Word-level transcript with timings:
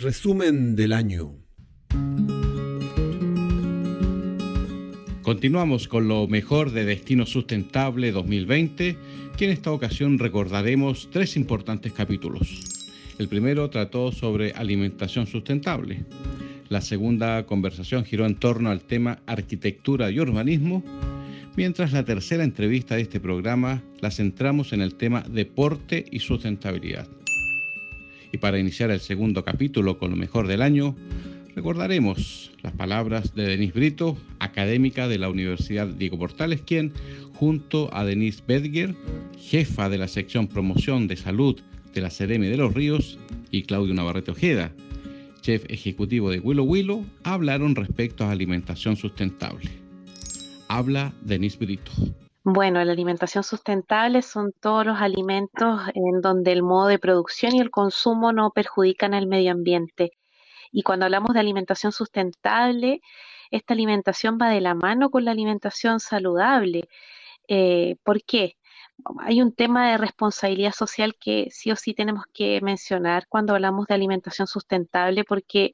Resumen 0.00 0.76
del 0.76 0.94
año. 0.94 1.34
Continuamos 5.20 5.88
con 5.88 6.08
lo 6.08 6.26
mejor 6.26 6.70
de 6.70 6.86
Destino 6.86 7.26
Sustentable 7.26 8.10
2020, 8.10 8.96
que 9.36 9.44
en 9.44 9.50
esta 9.50 9.72
ocasión 9.72 10.18
recordaremos 10.18 11.10
tres 11.12 11.36
importantes 11.36 11.92
capítulos. 11.92 12.62
El 13.18 13.28
primero 13.28 13.68
trató 13.68 14.10
sobre 14.10 14.52
alimentación 14.52 15.26
sustentable. 15.26 16.06
La 16.70 16.80
segunda 16.80 17.44
conversación 17.44 18.06
giró 18.06 18.24
en 18.24 18.36
torno 18.36 18.70
al 18.70 18.80
tema 18.80 19.18
arquitectura 19.26 20.10
y 20.10 20.18
urbanismo, 20.18 20.82
mientras 21.56 21.92
la 21.92 22.06
tercera 22.06 22.42
entrevista 22.42 22.94
de 22.94 23.02
este 23.02 23.20
programa 23.20 23.82
la 24.00 24.10
centramos 24.10 24.72
en 24.72 24.80
el 24.80 24.94
tema 24.94 25.22
deporte 25.28 26.06
y 26.10 26.20
sustentabilidad. 26.20 27.19
Y 28.32 28.38
para 28.38 28.58
iniciar 28.58 28.90
el 28.90 29.00
segundo 29.00 29.44
capítulo 29.44 29.98
con 29.98 30.10
lo 30.10 30.16
mejor 30.16 30.46
del 30.46 30.62
año, 30.62 30.94
recordaremos 31.54 32.52
las 32.62 32.72
palabras 32.72 33.34
de 33.34 33.46
Denise 33.46 33.72
Brito, 33.72 34.16
académica 34.38 35.08
de 35.08 35.18
la 35.18 35.28
Universidad 35.28 35.88
Diego 35.88 36.18
Portales, 36.18 36.62
quien, 36.62 36.92
junto 37.34 37.92
a 37.92 38.04
Denise 38.04 38.42
Bedger, 38.46 38.94
jefa 39.38 39.88
de 39.88 39.98
la 39.98 40.08
sección 40.08 40.46
Promoción 40.46 41.08
de 41.08 41.16
Salud 41.16 41.60
de 41.94 42.00
la 42.00 42.10
CDM 42.10 42.42
de 42.42 42.56
los 42.56 42.72
Ríos, 42.72 43.18
y 43.50 43.62
Claudio 43.62 43.94
Navarrete 43.94 44.30
Ojeda, 44.30 44.72
chef 45.40 45.64
ejecutivo 45.68 46.30
de 46.30 46.38
Willow 46.38 46.64
Willow, 46.64 47.04
hablaron 47.24 47.74
respecto 47.74 48.24
a 48.24 48.30
alimentación 48.30 48.96
sustentable. 48.96 49.70
Habla 50.68 51.12
Denise 51.22 51.58
Brito. 51.58 51.90
Bueno, 52.44 52.82
la 52.84 52.92
alimentación 52.92 53.44
sustentable 53.44 54.22
son 54.22 54.52
todos 54.60 54.86
los 54.86 54.98
alimentos 55.00 55.82
en 55.94 56.22
donde 56.22 56.52
el 56.52 56.62
modo 56.62 56.86
de 56.88 56.98
producción 56.98 57.54
y 57.54 57.60
el 57.60 57.70
consumo 57.70 58.32
no 58.32 58.50
perjudican 58.50 59.12
al 59.12 59.26
medio 59.26 59.52
ambiente. 59.52 60.12
Y 60.72 60.82
cuando 60.82 61.04
hablamos 61.04 61.34
de 61.34 61.40
alimentación 61.40 61.92
sustentable, 61.92 63.02
esta 63.50 63.74
alimentación 63.74 64.38
va 64.40 64.48
de 64.48 64.60
la 64.62 64.74
mano 64.74 65.10
con 65.10 65.24
la 65.26 65.32
alimentación 65.32 66.00
saludable. 66.00 66.88
Eh, 67.48 67.96
¿Por 68.04 68.22
qué? 68.24 68.56
Hay 69.20 69.42
un 69.42 69.54
tema 69.54 69.90
de 69.90 69.98
responsabilidad 69.98 70.72
social 70.72 71.16
que 71.20 71.48
sí 71.50 71.70
o 71.70 71.76
sí 71.76 71.94
tenemos 71.94 72.24
que 72.32 72.60
mencionar 72.62 73.26
cuando 73.28 73.54
hablamos 73.54 73.86
de 73.86 73.94
alimentación 73.94 74.46
sustentable, 74.46 75.24
porque 75.24 75.72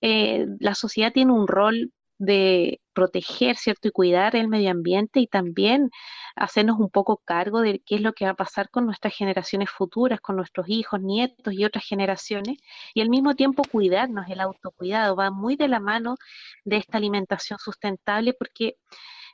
eh, 0.00 0.46
la 0.60 0.74
sociedad 0.74 1.12
tiene 1.12 1.32
un 1.32 1.48
rol 1.48 1.92
de 2.18 2.80
proteger, 2.92 3.56
¿cierto? 3.56 3.88
Y 3.88 3.90
cuidar 3.92 4.36
el 4.36 4.48
medio 4.48 4.70
ambiente 4.70 5.20
y 5.20 5.26
también 5.28 5.90
hacernos 6.36 6.78
un 6.80 6.90
poco 6.90 7.18
cargo 7.24 7.60
de 7.60 7.80
qué 7.80 7.96
es 7.96 8.00
lo 8.00 8.12
que 8.12 8.24
va 8.24 8.32
a 8.32 8.34
pasar 8.34 8.70
con 8.70 8.86
nuestras 8.86 9.14
generaciones 9.14 9.70
futuras, 9.70 10.20
con 10.20 10.36
nuestros 10.36 10.68
hijos, 10.68 11.00
nietos 11.00 11.54
y 11.54 11.64
otras 11.64 11.84
generaciones, 11.84 12.58
y 12.94 13.00
al 13.00 13.08
mismo 13.08 13.34
tiempo 13.34 13.62
cuidarnos, 13.70 14.28
el 14.28 14.40
autocuidado 14.40 15.16
va 15.16 15.30
muy 15.30 15.56
de 15.56 15.68
la 15.68 15.80
mano 15.80 16.16
de 16.64 16.76
esta 16.78 16.98
alimentación 16.98 17.58
sustentable 17.58 18.34
porque 18.34 18.76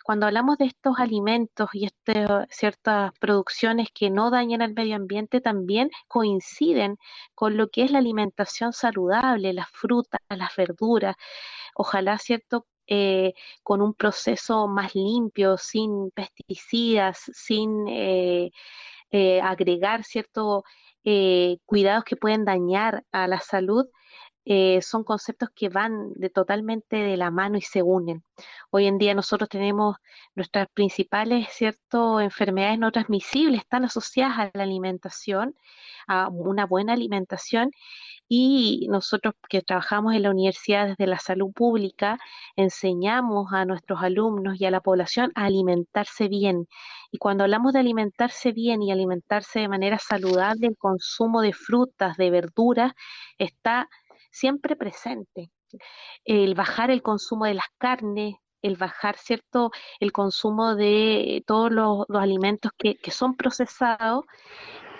cuando 0.05 0.27
hablamos 0.27 0.59
de 0.59 0.67
estos 0.67 0.99
alimentos 0.99 1.71
y 1.73 1.87
este, 1.87 2.27
ciertas 2.51 3.13
producciones 3.21 3.89
que 3.95 4.11
no 4.11 4.31
dañan 4.31 4.61
al 4.61 4.75
medio 4.75 4.97
ambiente, 4.97 5.41
también 5.41 5.91
coinciden 6.09 6.99
con 7.35 7.57
lo 7.57 7.69
que 7.71 7.85
es 7.85 7.91
la 7.91 8.01
alimentación 8.01 8.75
saludable, 8.75 9.55
las 9.55 9.71
frutas, 9.71 10.21
las 10.29 10.55
verduras, 10.57 11.17
ojalá, 11.75 12.19
¿cierto?, 12.19 12.67
eh, 12.87 13.35
con 13.63 13.81
un 13.81 13.95
proceso 13.95 14.69
más 14.69 14.95
limpio, 14.95 15.57
sin 15.57 16.11
pesticidas, 16.11 17.19
sin 17.33 17.89
eh, 17.89 18.51
eh, 19.11 19.41
agregar 19.41 20.05
ciertos 20.05 20.63
cuidados 21.67 22.05
que 22.05 22.17
pueden 22.17 22.47
dañar 22.47 23.05
a 23.13 23.29
la 23.29 23.39
salud, 23.39 23.87
son 24.81 25.05
conceptos 25.05 25.51
que 25.55 25.69
van 25.69 26.15
de, 26.15 26.31
totalmente 26.31 26.97
de 26.97 27.17
la 27.19 27.31
mano 27.31 27.59
y 27.59 27.61
se 27.61 27.83
unen. 27.83 28.25
Hoy 28.71 28.87
en 28.87 28.97
día 28.97 29.15
nosotros 29.15 29.51
tenemos 29.51 29.97
nuestras 30.35 30.67
principales 30.73 31.49
cierto, 31.51 32.21
enfermedades 32.21 32.79
no 32.79 32.91
transmisibles, 32.91 33.61
están 33.61 33.85
asociadas 33.85 34.39
a 34.39 34.51
la 34.55 34.63
alimentación, 34.63 35.55
a 36.07 36.29
una 36.29 36.65
buena 36.65 36.95
alimentación 36.95 37.71
y 38.29 38.87
nosotros 38.91 39.35
que 39.49 39.63
trabajamos 39.63 40.15
en 40.15 40.23
la 40.23 40.31
universidad 40.31 40.89
desde 40.89 41.07
la 41.07 41.19
salud 41.19 41.53
pública, 41.53 42.19
enseñamos 42.57 43.53
a 43.53 43.65
nuestros 43.65 44.03
alumnos 44.03 44.61
y 44.61 44.65
a 44.65 44.71
la 44.71 44.81
población 44.81 45.33
a 45.35 45.47
alimentarse 45.47 46.29
bien. 46.29 46.67
Y 47.11 47.19
cuando 47.19 47.45
hablamos 47.45 47.73
de 47.73 47.81
alimentarse 47.81 48.53
bien 48.53 48.83
y 48.83 48.93
alimentarse 48.93 49.61
de 49.61 49.69
manera 49.69 49.99
saludable, 49.99 50.69
el 50.69 50.77
consumo 50.77 51.43
de 51.43 51.53
frutas, 51.53 52.17
de 52.17 52.31
verduras, 52.31 52.93
está 53.39 53.89
siempre 54.31 54.77
presente. 54.77 55.51
El 56.25 56.55
bajar 56.55 56.91
el 56.91 57.03
consumo 57.03 57.47
de 57.47 57.55
las 57.55 57.67
carnes, 57.79 58.37
el 58.63 58.77
bajar, 58.77 59.17
¿cierto?, 59.19 59.71
el 60.01 60.13
consumo 60.13 60.75
de 60.75 61.45
todos 61.47 61.71
los, 61.71 62.07
alimentos 62.11 62.73
que, 62.79 62.97
que, 62.97 63.11
son 63.11 63.37
procesados 63.37 64.25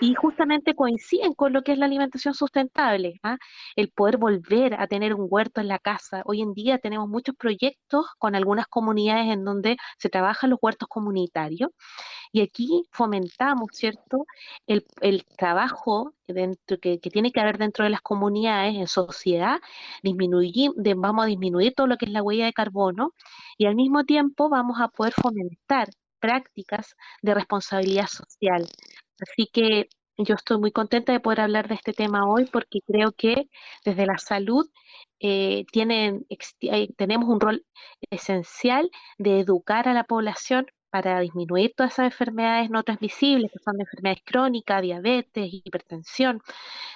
y 0.01 0.13
justamente 0.15 0.75
coinciden 0.75 1.33
con 1.33 1.53
lo 1.53 1.63
que 1.63 1.71
es 1.71 1.77
la 1.77 1.85
alimentación 1.85 2.33
sustentable, 2.33 3.19
¿ah? 3.23 3.37
el 3.75 3.89
poder 3.89 4.17
volver 4.17 4.79
a 4.79 4.87
tener 4.87 5.13
un 5.13 5.27
huerto 5.29 5.61
en 5.61 5.67
la 5.67 5.79
casa. 5.79 6.21
Hoy 6.25 6.41
en 6.41 6.53
día 6.53 6.79
tenemos 6.79 7.07
muchos 7.07 7.35
proyectos 7.35 8.05
con 8.17 8.35
algunas 8.35 8.67
comunidades 8.67 9.31
en 9.31 9.45
donde 9.45 9.77
se 9.97 10.09
trabajan 10.09 10.49
los 10.49 10.59
huertos 10.61 10.89
comunitarios 10.89 11.71
y 12.31 12.41
aquí 12.41 12.83
fomentamos, 12.91 13.69
¿cierto?, 13.71 14.25
el, 14.67 14.85
trabajo 15.37 16.13
dentro, 16.27 16.77
que, 16.79 16.97
tiene 16.97 17.31
que 17.31 17.39
haber 17.39 17.57
dentro 17.57 17.85
de 17.85 17.91
las 17.91 18.01
comunidades, 18.01 18.75
en 18.75 18.87
sociedad, 18.87 19.59
vamos 20.97 21.23
a 21.23 21.27
disminuir 21.27 21.73
todo 21.73 21.87
lo 21.87 21.97
que 21.97 22.05
es 22.05 22.11
la 22.11 22.23
huella 22.23 22.45
de 22.45 22.53
carbono 22.53 23.13
y 23.57 23.67
al 23.67 23.75
mismo 23.75 24.03
tiempo 24.03 24.49
vamos 24.49 24.81
a 24.81 24.89
poder 24.89 25.13
fomentar 25.13 25.89
prácticas 26.19 26.95
de 27.21 27.33
responsabilidad 27.35 28.07
social. 28.07 28.67
Así 29.19 29.47
que 29.51 29.89
yo 30.17 30.35
estoy 30.35 30.59
muy 30.59 30.71
contenta 30.71 31.11
de 31.13 31.19
poder 31.19 31.41
hablar 31.41 31.67
de 31.67 31.75
este 31.75 31.93
tema 31.93 32.27
hoy 32.27 32.45
porque 32.45 32.79
creo 32.85 33.11
que 33.11 33.49
desde 33.83 34.05
la 34.05 34.17
salud 34.17 34.67
eh, 35.19 35.65
tienen, 35.71 36.25
eh, 36.61 36.93
tenemos 36.95 37.29
un 37.29 37.39
rol 37.39 37.65
esencial 38.09 38.89
de 39.17 39.39
educar 39.39 39.87
a 39.87 39.93
la 39.93 40.03
población 40.05 40.67
para 40.89 41.19
disminuir 41.19 41.73
todas 41.75 41.93
esas 41.93 42.05
enfermedades 42.05 42.69
no 42.69 42.83
transmisibles, 42.83 43.51
que 43.51 43.59
son 43.59 43.79
enfermedades 43.81 44.23
crónicas, 44.25 44.81
diabetes, 44.81 45.49
hipertensión, 45.51 46.41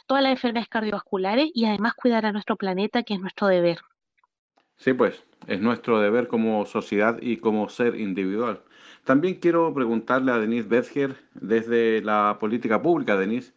todas 0.07 0.23
las 0.23 0.31
enfermedades 0.33 0.69
cardiovasculares 0.69 1.49
y 1.53 1.65
además 1.65 1.95
cuidar 1.95 2.25
a 2.25 2.31
nuestro 2.31 2.57
planeta, 2.57 3.03
que 3.03 3.15
es 3.15 3.19
nuestro 3.21 3.47
deber. 3.47 3.79
Sí, 4.79 4.93
pues 4.93 5.25
es 5.47 5.59
nuestro 5.59 5.99
deber 5.99 6.29
como 6.29 6.65
sociedad 6.65 7.17
y 7.21 7.37
como 7.37 7.67
ser 7.67 7.95
individual. 7.95 8.61
También 9.03 9.35
quiero 9.35 9.73
preguntarle 9.73 10.31
a 10.31 10.39
Denise 10.39 10.69
Bedger, 10.69 11.17
desde 11.33 12.01
la 12.01 12.37
política 12.39 12.81
pública, 12.81 13.17
Denise, 13.17 13.53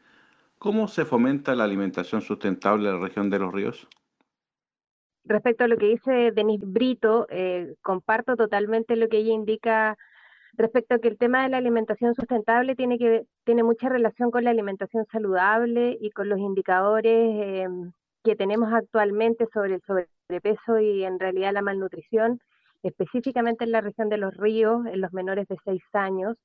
¿cómo 0.58 0.88
se 0.88 1.04
fomenta 1.04 1.54
la 1.54 1.62
alimentación 1.62 2.22
sustentable 2.22 2.88
en 2.88 2.96
la 2.96 3.06
región 3.06 3.30
de 3.30 3.38
los 3.38 3.52
ríos? 3.52 3.86
Respecto 5.24 5.62
a 5.62 5.68
lo 5.68 5.76
que 5.76 5.86
dice 5.86 6.32
Denise 6.32 6.66
Brito, 6.66 7.28
eh, 7.30 7.76
comparto 7.82 8.34
totalmente 8.34 8.96
lo 8.96 9.08
que 9.08 9.18
ella 9.18 9.32
indica 9.32 9.96
respecto 10.54 10.96
a 10.96 10.98
que 10.98 11.06
el 11.06 11.18
tema 11.18 11.44
de 11.44 11.50
la 11.50 11.58
alimentación 11.58 12.14
sustentable 12.16 12.74
tiene, 12.74 12.98
que, 12.98 13.26
tiene 13.44 13.62
mucha 13.62 13.88
relación 13.88 14.32
con 14.32 14.42
la 14.42 14.50
alimentación 14.50 15.06
saludable 15.12 15.96
y 16.00 16.10
con 16.10 16.28
los 16.28 16.40
indicadores 16.40 17.14
em, 17.14 17.92
que 18.24 18.34
tenemos 18.34 18.72
actualmente 18.72 19.46
sobre 19.54 19.76
el 19.76 19.82
sobrepeso 20.32 20.78
y 20.78 21.04
en 21.04 21.18
realidad 21.18 21.52
la 21.52 21.62
malnutrición 21.62 22.40
específicamente 22.82 23.64
en 23.64 23.72
la 23.72 23.80
región 23.80 24.08
de 24.08 24.16
los 24.16 24.36
ríos, 24.36 24.84
en 24.86 25.00
los 25.00 25.12
menores 25.12 25.46
de 25.46 25.56
6 25.64 25.82
años, 25.92 26.36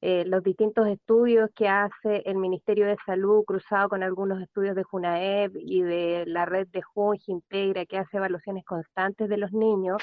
eh, 0.00 0.24
los 0.26 0.42
distintos 0.42 0.88
estudios 0.88 1.50
que 1.54 1.68
hace 1.68 2.22
el 2.24 2.36
Ministerio 2.36 2.86
de 2.86 2.96
Salud, 3.04 3.44
cruzado 3.44 3.88
con 3.88 4.02
algunos 4.02 4.40
estudios 4.42 4.74
de 4.74 4.82
JUNAEB 4.82 5.52
y 5.56 5.82
de 5.82 6.24
la 6.26 6.46
red 6.46 6.66
de 6.68 6.82
JUN, 6.82 7.18
Integra, 7.26 7.84
que 7.86 7.98
hace 7.98 8.16
evaluaciones 8.16 8.64
constantes 8.64 9.28
de 9.28 9.36
los 9.36 9.52
niños, 9.52 10.02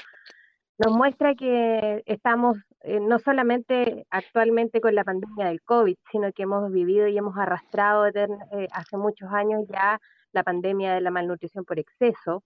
nos 0.78 0.96
muestra 0.96 1.34
que 1.34 2.02
estamos 2.06 2.58
eh, 2.82 3.00
no 3.00 3.18
solamente 3.18 4.06
actualmente 4.10 4.80
con 4.80 4.94
la 4.94 5.04
pandemia 5.04 5.46
del 5.46 5.62
COVID, 5.62 5.96
sino 6.10 6.32
que 6.32 6.44
hemos 6.44 6.70
vivido 6.70 7.08
y 7.08 7.18
hemos 7.18 7.36
arrastrado 7.36 8.06
eh, 8.06 8.68
hace 8.72 8.96
muchos 8.96 9.30
años 9.32 9.64
ya 9.68 9.98
la 10.32 10.42
pandemia 10.42 10.94
de 10.94 11.00
la 11.00 11.10
malnutrición 11.10 11.64
por 11.64 11.78
exceso, 11.78 12.42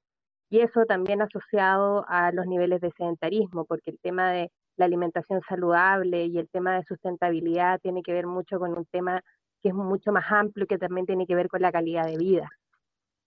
y 0.50 0.61
eso 0.61 0.85
también 0.85 1.23
asociado 1.23 2.05
a 2.08 2.32
los 2.32 2.47
niveles 2.47 2.81
de 2.81 2.91
sedentarismo, 2.97 3.64
porque 3.64 3.93
el 3.93 3.99
tema 4.00 4.32
de 4.32 4.50
la 4.76 4.87
alimentación 4.87 5.41
saludable 5.49 6.26
y 6.26 6.38
el 6.38 6.49
tema 6.49 6.75
de 6.75 6.85
sustentabilidad 6.85 7.81
tiene 7.81 8.02
que 8.02 8.12
ver 8.12 8.26
mucho 8.26 8.58
con 8.58 8.76
un 8.76 8.85
tema 8.87 9.23
que 9.62 9.69
es 9.69 9.75
mucho 9.75 10.11
más 10.11 10.25
amplio 10.31 10.64
y 10.64 10.67
que 10.67 10.79
también 10.79 11.06
tiene 11.06 11.26
que 11.26 11.37
ver 11.37 11.49
con 11.49 11.62
la 11.62 11.70
calidad 11.70 12.06
de 12.06 12.17
vida. 12.17 12.49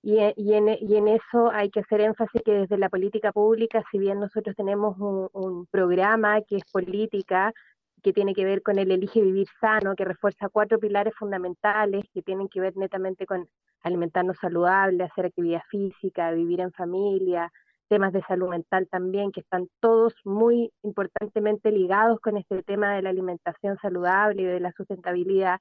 Y, 0.02 0.18
en, 0.20 1.08
eso 1.08 1.50
hay 1.54 1.70
que 1.70 1.80
hacer 1.80 2.02
énfasis 2.02 2.42
que 2.44 2.52
desde 2.52 2.78
la 2.78 2.90
política 2.90 3.32
pública, 3.32 3.82
si 3.90 4.00
bien 4.00 4.20
nosotros 4.20 4.54
tenemos 4.54 4.98
un 5.00 5.66
programa 5.68 6.42
que 6.42 6.58
es 6.58 6.66
política, 6.74 7.54
que 8.04 8.14
tiene 8.14 8.36
que 8.36 8.44
ver 8.44 8.62
con 8.62 8.78
el 8.78 8.92
elige 8.92 9.22
vivir 9.22 9.48
sano, 9.62 9.96
que 9.96 10.04
refuerza 10.06 10.50
cuatro 10.50 10.78
pilares 10.78 11.14
fundamentales 11.16 12.04
que 12.14 12.22
tienen 12.22 12.50
que 12.50 12.60
ver 12.60 12.76
netamente 12.76 13.26
con 13.26 13.48
alimentarnos 13.82 14.38
saludable, 14.40 15.06
hacer 15.06 15.26
actividad 15.28 15.62
física, 15.70 16.32
vivir 16.32 16.60
en 16.60 16.74
familia, 16.74 17.52
temas 17.88 18.12
de 18.12 18.22
salud 18.24 18.50
mental 18.50 18.88
también, 18.90 19.32
que 19.32 19.40
están 19.40 19.70
todos 19.80 20.14
muy 20.26 20.72
importantemente 20.84 21.72
ligados 21.72 22.20
con 22.20 22.38
este 22.38 22.62
tema 22.64 22.94
de 22.94 23.02
la 23.02 23.10
alimentación 23.10 23.78
saludable 23.78 24.42
y 24.42 24.46
de 24.46 24.60
la 24.60 24.74
sustentabilidad. 24.74 25.60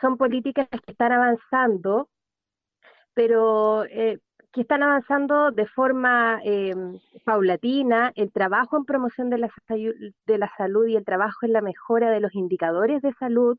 Son 0.00 0.18
políticas 0.18 0.68
que 0.68 0.92
están 0.92 1.12
avanzando, 1.12 2.08
pero 3.14 3.84
eh, 3.84 4.18
que 4.52 4.62
están 4.62 4.82
avanzando 4.82 5.50
de 5.50 5.66
forma 5.66 6.40
eh, 6.44 6.74
paulatina, 7.24 8.12
el 8.16 8.32
trabajo 8.32 8.76
en 8.76 8.84
promoción 8.84 9.30
de 9.30 9.38
la, 9.38 9.50
de 9.68 10.38
la 10.38 10.50
salud 10.56 10.86
y 10.86 10.96
el 10.96 11.04
trabajo 11.04 11.38
en 11.42 11.52
la 11.52 11.60
mejora 11.60 12.10
de 12.10 12.20
los 12.20 12.34
indicadores 12.34 13.02
de 13.02 13.12
salud 13.14 13.58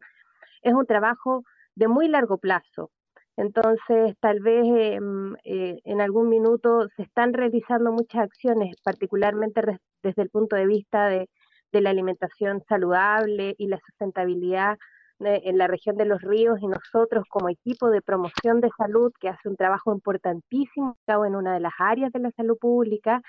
es 0.62 0.74
un 0.74 0.86
trabajo 0.86 1.44
de 1.76 1.88
muy 1.88 2.08
largo 2.08 2.38
plazo. 2.38 2.92
Entonces, 3.38 4.18
tal 4.20 4.42
vez 4.42 4.66
em, 4.66 5.36
eh, 5.46 5.80
en 5.86 6.02
algún 6.02 6.28
minuto 6.28 6.90
se 6.98 7.04
están 7.04 7.34
realizando 7.34 7.92
muchas 7.92 8.24
acciones, 8.24 8.76
particularmente 8.84 9.62
desde 10.04 10.24
el 10.24 10.30
punto 10.30 10.58
de 10.58 10.68
vista 10.68 11.08
de, 11.08 11.30
de 11.72 11.82
la 11.82 11.92
alimentación 11.92 12.62
saludable 12.68 13.56
y 13.58 13.68
la 13.68 13.80
sustentabilidad 13.80 14.78
en 15.20 15.58
la 15.58 15.68
región 15.68 15.98
de 15.98 16.06
los 16.06 16.22
ríos 16.22 16.60
y 16.62 16.68
nosotros 16.68 17.26
como 17.30 17.50
equipo 17.50 17.90
de 17.90 18.02
promoción 18.02 18.62
de 18.62 18.70
salud 18.78 19.12
que 19.20 19.30
hace 19.30 19.50
un 19.50 19.56
trabajo 19.56 19.94
importantísimo 19.94 20.98
en 21.08 21.36
una 21.36 21.54
de 21.54 21.60
las 21.60 21.74
áreas 21.78 22.12
de 22.12 22.20
la 22.20 22.32
salud 22.32 22.58
pública, 22.58 23.22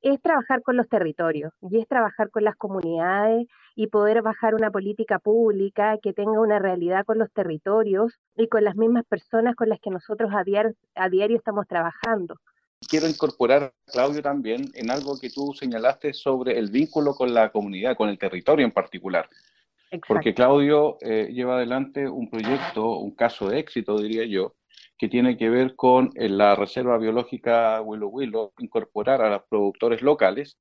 es 0.00 0.20
trabajar 0.22 0.62
con 0.62 0.76
los 0.76 0.88
territorios 0.88 1.52
y 1.60 1.80
es 1.80 1.88
trabajar 1.88 2.30
con 2.30 2.44
las 2.44 2.56
comunidades 2.56 3.46
y 3.74 3.88
poder 3.88 4.22
bajar 4.22 4.54
una 4.54 4.70
política 4.70 5.18
pública 5.18 5.98
que 6.02 6.12
tenga 6.12 6.40
una 6.40 6.58
realidad 6.58 7.04
con 7.04 7.18
los 7.18 7.32
territorios 7.32 8.12
y 8.36 8.48
con 8.48 8.64
las 8.64 8.76
mismas 8.76 9.04
personas 9.06 9.56
con 9.56 9.68
las 9.68 9.80
que 9.80 9.90
nosotros 9.90 10.30
a 10.32 10.44
diario, 10.44 10.72
a 10.94 11.08
diario 11.08 11.36
estamos 11.36 11.66
trabajando. 11.66 12.36
Quiero 12.88 13.08
incorporar, 13.08 13.72
Claudio, 13.86 14.22
también 14.22 14.70
en 14.74 14.90
algo 14.90 15.18
que 15.18 15.30
tú 15.30 15.52
señalaste 15.52 16.12
sobre 16.12 16.58
el 16.58 16.70
vínculo 16.70 17.14
con 17.14 17.34
la 17.34 17.50
comunidad, 17.50 17.96
con 17.96 18.08
el 18.08 18.18
territorio 18.18 18.64
en 18.64 18.72
particular. 18.72 19.28
Porque 20.06 20.34
Claudio 20.34 20.98
eh, 21.00 21.30
lleva 21.32 21.56
adelante 21.56 22.08
un 22.08 22.28
proyecto, 22.28 22.98
un 22.98 23.14
caso 23.14 23.48
de 23.48 23.58
éxito, 23.58 23.98
diría 23.98 24.26
yo, 24.26 24.54
que 24.98 25.08
tiene 25.08 25.36
que 25.38 25.48
ver 25.48 25.76
con 25.76 26.10
eh, 26.14 26.28
la 26.28 26.54
Reserva 26.54 26.98
Biológica 26.98 27.80
Willow 27.80 28.10
Willow, 28.10 28.52
incorporar 28.58 29.22
a 29.22 29.30
los 29.30 29.42
productores 29.48 30.02
locales 30.02 30.58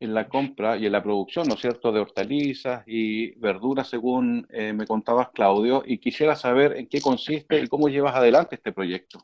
en 0.00 0.12
la 0.12 0.28
compra 0.28 0.76
y 0.76 0.86
en 0.86 0.92
la 0.92 1.04
producción, 1.04 1.46
¿no 1.46 1.54
es 1.54 1.60
cierto?, 1.60 1.92
de 1.92 2.00
hortalizas 2.00 2.82
y 2.86 3.38
verduras, 3.38 3.88
según 3.88 4.44
eh, 4.50 4.72
me 4.72 4.86
contabas, 4.86 5.28
Claudio, 5.30 5.84
y 5.86 5.98
quisiera 5.98 6.34
saber 6.34 6.76
en 6.76 6.88
qué 6.88 7.00
consiste 7.00 7.60
y 7.60 7.68
cómo 7.68 7.88
llevas 7.88 8.16
adelante 8.16 8.56
este 8.56 8.72
proyecto. 8.72 9.20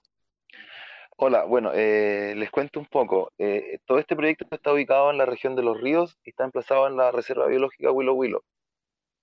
Hola, 1.17 1.45
bueno, 1.45 1.73
les 1.75 2.51
cuento 2.51 2.81
un 2.81 2.87
poco. 2.87 3.31
todo 3.85 3.99
este 3.99 4.17
proyecto 4.17 4.47
está 4.51 4.73
ubicado 4.73 5.11
en 5.11 5.19
la 5.19 5.27
región 5.27 5.55
de 5.55 5.63
los 5.63 5.79
ríos 5.79 6.17
y 6.25 6.31
está 6.31 6.45
emplazado 6.45 6.87
en 6.87 6.97
la 6.97 7.11
Reserva 7.11 7.47
Biológica 7.47 7.91
Willow 7.91 8.15
Willow 8.15 8.43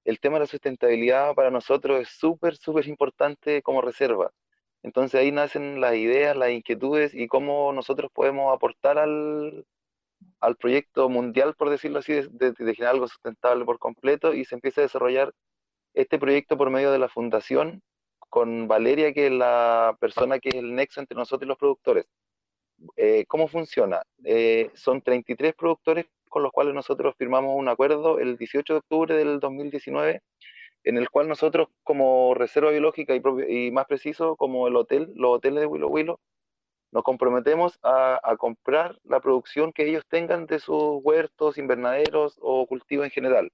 el 0.07 0.19
tema 0.21 0.35
de 0.35 0.41
la 0.41 0.47
sustentabilidad 0.47 1.35
para 1.35 1.51
nosotros 1.51 2.01
es 2.01 2.09
súper, 2.09 2.55
súper 2.55 2.87
importante 2.87 3.61
como 3.61 3.81
reserva. 3.81 4.31
Entonces 4.81 5.19
ahí 5.19 5.31
nacen 5.33 5.81
las 5.81 5.95
ideas, 5.95 6.37
las 6.37 6.51
inquietudes 6.51 7.13
y 7.13 7.27
cómo 7.27 7.73
nosotros 7.73 8.09
podemos 8.13 8.55
aportar 8.55 8.97
al, 8.99 9.65
al 10.39 10.55
proyecto 10.55 11.09
mundial, 11.09 11.55
por 11.55 11.69
decirlo 11.69 11.99
así, 11.99 12.13
de, 12.13 12.53
generar 12.55 12.93
algo 12.95 13.07
sustentable 13.09 13.65
por 13.65 13.79
completo 13.79 14.33
y 14.33 14.45
se 14.45 14.55
empieza 14.55 14.81
a 14.81 14.83
desarrollar 14.85 15.33
este 15.93 16.19
proyecto 16.19 16.57
por 16.57 16.69
medio 16.69 16.91
de 16.91 16.99
la 16.99 17.09
fundación 17.09 17.81
con 18.29 18.67
Valeria, 18.69 19.13
que 19.13 19.27
es 19.27 19.33
la 19.33 19.97
persona 19.99 20.39
que 20.39 20.49
es 20.49 20.55
el 20.55 20.73
nexo 20.73 21.01
entre 21.01 21.17
nosotros 21.17 21.45
y 21.45 21.49
los 21.49 21.57
productores. 21.57 22.05
Eh, 22.95 23.25
¿Cómo 23.27 23.49
funciona? 23.49 24.01
Eh, 24.23 24.71
son 24.73 25.01
33 25.01 25.53
productores 25.55 26.05
con 26.29 26.43
los 26.43 26.51
cuales 26.51 26.73
nosotros 26.73 27.15
firmamos 27.17 27.55
un 27.55 27.69
acuerdo 27.69 28.19
el 28.19 28.37
18 28.37 28.73
de 28.73 28.79
octubre 28.79 29.15
del 29.15 29.39
2019, 29.39 30.21
en 30.83 30.97
el 30.97 31.09
cual 31.09 31.27
nosotros 31.27 31.69
como 31.83 32.33
reserva 32.33 32.71
biológica 32.71 33.15
y, 33.15 33.71
más 33.71 33.85
preciso 33.87 34.35
como 34.35 34.67
el 34.67 34.75
hotel, 34.75 35.11
los 35.15 35.35
hoteles 35.35 35.61
de 35.61 35.67
Willow 35.67 35.89
Willow, 35.89 36.19
nos 36.91 37.03
comprometemos 37.03 37.79
a, 37.83 38.35
comprar 38.39 38.97
la 39.03 39.19
producción 39.19 39.73
que 39.73 39.87
ellos 39.87 40.05
tengan 40.07 40.45
de 40.47 40.59
sus 40.59 41.03
huertos, 41.03 41.57
invernaderos 41.57 42.37
o 42.41 42.65
cultivos 42.67 43.05
en 43.05 43.11
general. 43.11 43.51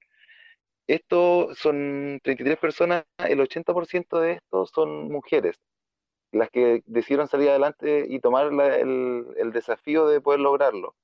Esto 0.88 1.50
son 1.56 2.20
33 2.24 2.58
personas, 2.58 3.06
el 3.18 3.40
80% 3.40 4.20
de 4.20 4.34
estos 4.34 4.70
son 4.70 5.10
mujeres, 5.12 5.58
las 6.31 6.50
que 6.50 6.84
decidieron 6.86 7.28
salir 7.28 7.50
adelante 7.50 8.06
y 8.08 8.20
tomar 8.20 8.48
el 8.48 9.52
desafío 9.54 10.08
de 10.08 10.22
poder 10.22 10.42
lograrlo 10.42 10.96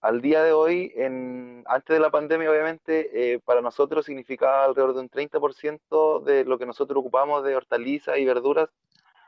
al 0.00 0.20
día 0.20 0.42
de 0.42 0.52
hoy, 0.52 0.92
en, 0.96 1.64
antes 1.66 1.94
de 1.94 2.00
la 2.00 2.10
pandemia, 2.10 2.50
obviamente, 2.50 3.34
eh, 3.34 3.40
para 3.40 3.60
nosotros 3.60 4.06
significaba 4.06 4.64
alrededor 4.64 4.94
de 4.94 5.00
un 5.00 5.10
30% 5.10 6.22
de 6.22 6.44
lo 6.44 6.58
que 6.58 6.66
nosotros 6.66 7.00
ocupamos 7.00 7.42
de 7.44 7.56
hortalizas 7.56 8.18
y 8.18 8.24
verduras, 8.24 8.68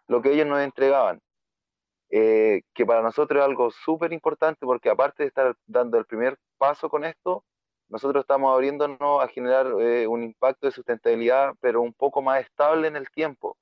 lo 0.07 0.23
que 0.23 0.33
ellos 0.33 0.47
nos 0.47 0.61
entregaban. 0.61 1.21
Eh, 2.11 2.63
que 2.73 2.87
para 2.87 3.03
nosotros 3.03 3.41
es 3.41 3.45
algo 3.45 3.71
súper 3.71 4.15
importante 4.15 4.65
porque 4.65 4.89
aparte 4.89 5.25
de 5.25 5.29
estar 5.29 5.55
dando 5.67 5.99
el 5.99 6.07
primer 6.07 6.39
paso 6.57 6.89
con 6.89 7.05
esto, 7.05 7.45
nosotros 7.89 8.23
estamos 8.23 8.53
abriéndonos 8.55 9.23
a 9.23 9.29
generar 9.29 9.67
eh, 9.81 10.07
un 10.07 10.23
impacto 10.23 10.67
de 10.67 10.73
sustentabilidad, 10.73 11.55
pero 11.61 11.83
un 11.83 11.93
poco 11.93 12.23
más 12.23 12.41
estable 12.43 12.89
en 12.89 12.97
el 12.97 13.11
tiempo 13.11 13.57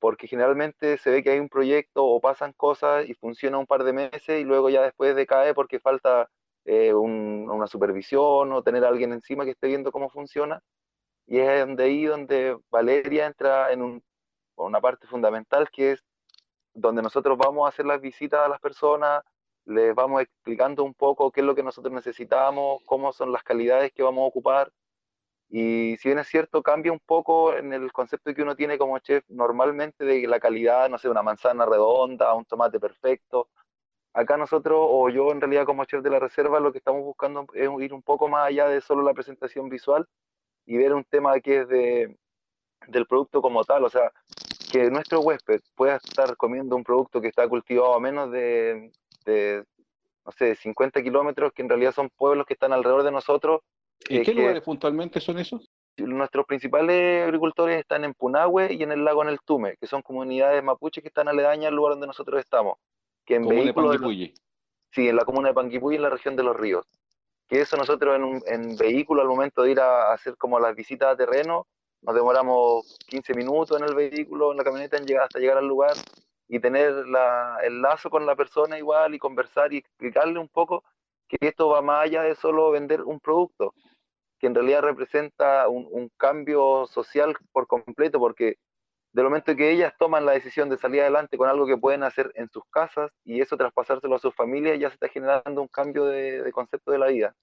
porque 0.00 0.28
generalmente 0.28 0.98
se 0.98 1.10
ve 1.10 1.22
que 1.22 1.30
hay 1.30 1.38
un 1.40 1.48
proyecto 1.48 2.04
o 2.04 2.20
pasan 2.20 2.52
cosas 2.52 3.08
y 3.08 3.14
funciona 3.14 3.58
un 3.58 3.66
par 3.66 3.84
de 3.84 3.92
meses 3.92 4.40
y 4.40 4.44
luego 4.44 4.70
ya 4.70 4.82
después 4.82 5.16
decae 5.16 5.54
porque 5.54 5.80
falta 5.80 6.28
eh, 6.64 6.94
una 6.94 7.66
supervisión 7.66 8.52
o 8.52 8.62
tener 8.62 8.84
alguien 8.84 9.12
encima 9.12 9.44
que 9.44 9.52
esté 9.52 9.68
viendo 9.68 9.92
cómo 9.92 10.10
funciona. 10.10 10.60
Y 11.26 11.38
es 11.38 11.60
donde 11.60 11.84
ahí 11.84 12.04
donde 12.04 12.58
Valeria 12.70 13.26
entra 13.26 13.72
en 13.72 14.02
una 14.56 14.80
parte 14.80 15.06
fundamental 15.06 15.70
que 15.70 15.92
es 15.92 16.04
donde 16.74 17.02
nosotros 17.02 17.36
vamos 17.38 17.66
a 17.66 17.70
hacer 17.70 17.86
las 17.86 18.00
visitas 18.00 18.40
a 18.40 18.48
las 18.48 18.60
personas, 18.60 19.22
les 19.64 19.94
vamos 19.94 20.22
explicando 20.22 20.84
un 20.84 20.94
poco 20.94 21.30
qué 21.30 21.40
es 21.40 21.46
lo 21.46 21.54
que 21.54 21.62
nosotros 21.62 21.92
necesitamos, 21.92 22.82
cómo 22.86 23.12
son 23.12 23.32
las 23.32 23.42
calidades 23.42 23.92
que 23.92 24.02
vamos 24.02 24.22
a 24.22 24.28
ocupar, 24.28 24.72
y 25.50 25.96
si 25.98 26.08
bien 26.08 26.18
es 26.18 26.28
cierto, 26.28 26.62
cambia 26.62 26.92
un 26.92 27.00
poco 27.00 27.54
en 27.54 27.72
el 27.72 27.90
concepto 27.92 28.34
que 28.34 28.42
uno 28.42 28.54
tiene 28.54 28.76
como 28.76 28.98
chef 28.98 29.24
normalmente 29.28 30.04
de 30.04 30.26
la 30.26 30.40
calidad, 30.40 30.90
no 30.90 30.98
sé, 30.98 31.08
una 31.08 31.22
manzana 31.22 31.64
redonda, 31.64 32.34
un 32.34 32.44
tomate 32.44 32.78
perfecto. 32.78 33.48
Acá 34.12 34.36
nosotros, 34.36 34.78
o 34.80 35.08
yo 35.08 35.32
en 35.32 35.40
realidad 35.40 35.64
como 35.64 35.84
chef 35.86 36.02
de 36.02 36.10
la 36.10 36.18
reserva, 36.18 36.60
lo 36.60 36.72
que 36.72 36.78
estamos 36.78 37.02
buscando 37.02 37.46
es 37.54 37.70
ir 37.80 37.94
un 37.94 38.02
poco 38.02 38.28
más 38.28 38.48
allá 38.48 38.68
de 38.68 38.80
solo 38.82 39.02
la 39.02 39.14
presentación 39.14 39.68
visual 39.70 40.06
y 40.66 40.76
ver 40.76 40.92
un 40.94 41.04
tema 41.04 41.40
que 41.40 41.60
es 41.60 41.68
de, 41.68 42.18
del 42.88 43.06
producto 43.06 43.40
como 43.40 43.64
tal. 43.64 43.84
O 43.84 43.88
sea, 43.88 44.12
que 44.70 44.90
nuestro 44.90 45.20
huésped 45.20 45.60
pueda 45.74 45.96
estar 45.96 46.36
comiendo 46.36 46.76
un 46.76 46.84
producto 46.84 47.20
que 47.22 47.28
está 47.28 47.48
cultivado 47.48 47.94
a 47.94 48.00
menos 48.00 48.30
de, 48.30 48.92
de 49.24 49.64
no 50.26 50.32
sé, 50.32 50.56
50 50.56 51.02
kilómetros, 51.02 51.52
que 51.52 51.62
en 51.62 51.70
realidad 51.70 51.92
son 51.92 52.10
pueblos 52.10 52.46
que 52.46 52.54
están 52.54 52.72
alrededor 52.74 53.02
de 53.04 53.12
nosotros 53.12 53.62
¿En 54.08 54.22
qué 54.22 54.34
lugares 54.34 54.62
puntualmente 54.62 55.20
son 55.20 55.38
esos? 55.38 55.70
Nuestros 55.96 56.46
principales 56.46 57.24
agricultores 57.24 57.80
están 57.80 58.04
en 58.04 58.14
Punahue 58.14 58.72
y 58.72 58.82
en 58.82 58.92
el 58.92 59.04
lago 59.04 59.22
en 59.22 59.30
el 59.30 59.40
Tume, 59.40 59.76
que 59.80 59.86
son 59.86 60.02
comunidades 60.02 60.62
mapuches 60.62 61.02
que 61.02 61.08
están 61.08 61.28
aledañas 61.28 61.68
al 61.68 61.74
lugar 61.74 61.94
donde 61.94 62.06
nosotros 62.06 62.40
estamos. 62.40 62.78
Que 63.24 63.36
en 63.36 63.44
comuna 63.44 63.64
de 63.64 63.74
Panguipulli. 63.74 64.34
Sí, 64.92 65.08
en 65.08 65.16
la 65.16 65.24
comuna 65.24 65.48
de 65.48 65.54
Panguipulli, 65.54 65.96
en 65.96 66.02
la 66.02 66.10
región 66.10 66.36
de 66.36 66.44
los 66.44 66.56
ríos. 66.56 66.86
Que 67.48 67.60
eso 67.62 67.76
nosotros 67.76 68.16
en, 68.16 68.42
en 68.46 68.76
vehículo, 68.76 69.22
al 69.22 69.28
momento 69.28 69.62
de 69.62 69.72
ir 69.72 69.80
a, 69.80 70.12
hacer 70.12 70.36
como 70.36 70.60
las 70.60 70.74
visitas 70.76 71.08
a 71.08 71.16
terreno, 71.16 71.66
nos 72.02 72.14
demoramos 72.14 72.96
15 73.08 73.34
minutos 73.34 73.80
en 73.80 73.88
el 73.88 73.94
vehículo, 73.94 74.52
en 74.52 74.58
la 74.58 74.64
camioneta, 74.64 74.96
en 74.96 75.04
llegar, 75.04 75.24
hasta 75.24 75.40
llegar 75.40 75.58
al 75.58 75.66
lugar 75.66 75.94
y 76.46 76.60
tener 76.60 76.92
la, 77.08 77.58
el 77.64 77.82
lazo 77.82 78.08
con 78.08 78.24
la 78.24 78.36
persona 78.36 78.78
igual 78.78 79.14
y 79.14 79.18
conversar 79.18 79.72
y 79.72 79.78
explicarle 79.78 80.38
un 80.38 80.48
poco 80.48 80.84
que 81.28 81.36
esto 81.40 81.68
va 81.68 81.82
más 81.82 82.04
allá 82.04 82.22
de 82.22 82.34
solo 82.34 82.70
vender 82.70 83.02
un 83.02 83.20
producto, 83.20 83.74
que 84.38 84.46
en 84.46 84.54
realidad 84.54 84.82
representa 84.82 85.68
un, 85.68 86.10
cambio 86.16 86.86
social 86.86 87.36
por 87.52 87.66
completo, 87.66 88.18
porque 88.18 88.56
del 89.12 89.24
momento 89.24 89.56
que 89.56 89.70
ellas 89.70 89.92
toman 89.98 90.26
la 90.26 90.32
decisión 90.32 90.68
de 90.68 90.76
salir 90.76 91.00
adelante 91.00 91.36
con 91.36 91.48
algo 91.48 91.66
que 91.66 91.76
pueden 91.76 92.02
hacer 92.02 92.30
en 92.34 92.48
sus 92.50 92.62
casas 92.70 93.10
y 93.24 93.40
eso 93.40 93.56
traspasárselo 93.56 94.16
a 94.16 94.18
sus 94.18 94.34
familias, 94.34 94.78
ya 94.78 94.88
se 94.88 94.94
está 94.94 95.08
generando 95.08 95.62
un 95.62 95.68
cambio 95.68 96.04
de, 96.04 96.50
concepto 96.52 96.92
de 96.92 96.98
la 96.98 97.08
vida. 97.08 97.34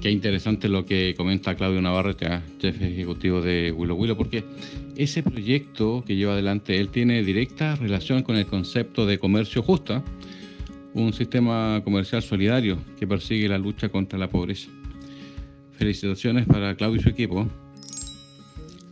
Qué 0.00 0.10
interesante 0.10 0.68
lo 0.68 0.84
que 0.84 1.14
comenta 1.16 1.54
Claudio 1.54 1.80
Navarrete, 1.80 2.42
jefe 2.60 2.88
ejecutivo 2.88 3.40
de 3.40 3.72
Willow 3.72 3.96
Willow, 3.96 4.16
porque 4.16 4.44
ese 4.96 5.22
proyecto 5.22 6.04
que 6.06 6.14
lleva 6.14 6.34
adelante 6.34 6.78
él 6.78 6.90
tiene 6.90 7.22
directa 7.22 7.74
relación 7.76 8.22
con 8.22 8.36
el 8.36 8.46
concepto 8.46 9.06
de 9.06 9.18
comercio 9.18 9.62
justo, 9.62 10.02
un 10.92 11.12
sistema 11.14 11.80
comercial 11.82 12.22
solidario 12.22 12.78
que 12.98 13.06
persigue 13.06 13.48
la 13.48 13.58
lucha 13.58 13.88
contra 13.88 14.18
la 14.18 14.28
pobreza. 14.28 14.70
Felicitaciones 15.76 16.46
para 16.46 16.76
Claudio 16.76 17.00
y 17.00 17.02
su 17.02 17.08
equipo. 17.08 17.48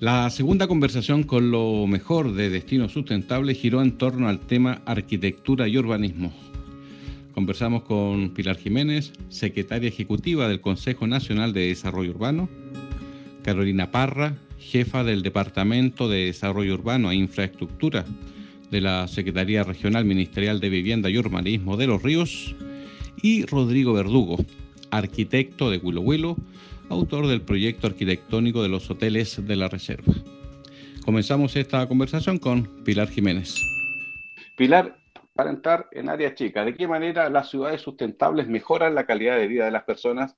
La 0.00 0.28
segunda 0.30 0.66
conversación 0.66 1.22
con 1.22 1.52
lo 1.52 1.86
mejor 1.86 2.32
de 2.32 2.50
Destino 2.50 2.88
Sustentable 2.88 3.54
giró 3.54 3.82
en 3.82 3.92
torno 3.92 4.28
al 4.28 4.40
tema 4.40 4.82
arquitectura 4.84 5.68
y 5.68 5.78
urbanismo. 5.78 6.32
Conversamos 7.34 7.84
con 7.84 8.30
Pilar 8.30 8.56
Jiménez, 8.56 9.12
secretaria 9.28 9.88
ejecutiva 9.88 10.48
del 10.48 10.60
Consejo 10.60 11.06
Nacional 11.06 11.52
de 11.52 11.68
Desarrollo 11.68 12.10
Urbano, 12.10 12.48
Carolina 13.42 13.90
Parra, 13.90 14.36
jefa 14.58 15.04
del 15.04 15.22
Departamento 15.22 16.08
de 16.08 16.26
Desarrollo 16.26 16.74
Urbano 16.74 17.10
e 17.10 17.14
Infraestructura 17.14 18.04
de 18.72 18.80
la 18.80 19.06
Secretaría 19.06 19.62
Regional 19.64 20.04
Ministerial 20.04 20.58
de 20.58 20.68
Vivienda 20.68 21.10
y 21.10 21.18
Urbanismo 21.18 21.76
de 21.76 21.86
Los 21.86 22.02
Ríos, 22.02 22.56
y 23.22 23.44
Rodrigo 23.46 23.92
Verdugo, 23.92 24.44
arquitecto 24.90 25.70
de 25.70 25.78
Huilo 25.78 26.00
Huilo, 26.00 26.36
autor 26.92 27.26
del 27.26 27.42
proyecto 27.42 27.86
arquitectónico 27.86 28.62
de 28.62 28.68
los 28.68 28.90
hoteles 28.90 29.44
de 29.46 29.56
la 29.56 29.68
Reserva. 29.68 30.12
Comenzamos 31.04 31.56
esta 31.56 31.86
conversación 31.88 32.38
con 32.38 32.84
Pilar 32.84 33.08
Jiménez. 33.08 33.54
Pilar, 34.56 34.96
para 35.34 35.50
entrar 35.50 35.88
en 35.92 36.08
áreas 36.08 36.34
chicas, 36.34 36.64
¿de 36.66 36.74
qué 36.74 36.86
manera 36.86 37.28
las 37.30 37.48
ciudades 37.48 37.80
sustentables 37.80 38.46
mejoran 38.46 38.94
la 38.94 39.06
calidad 39.06 39.36
de 39.36 39.48
vida 39.48 39.64
de 39.64 39.70
las 39.70 39.84
personas? 39.84 40.36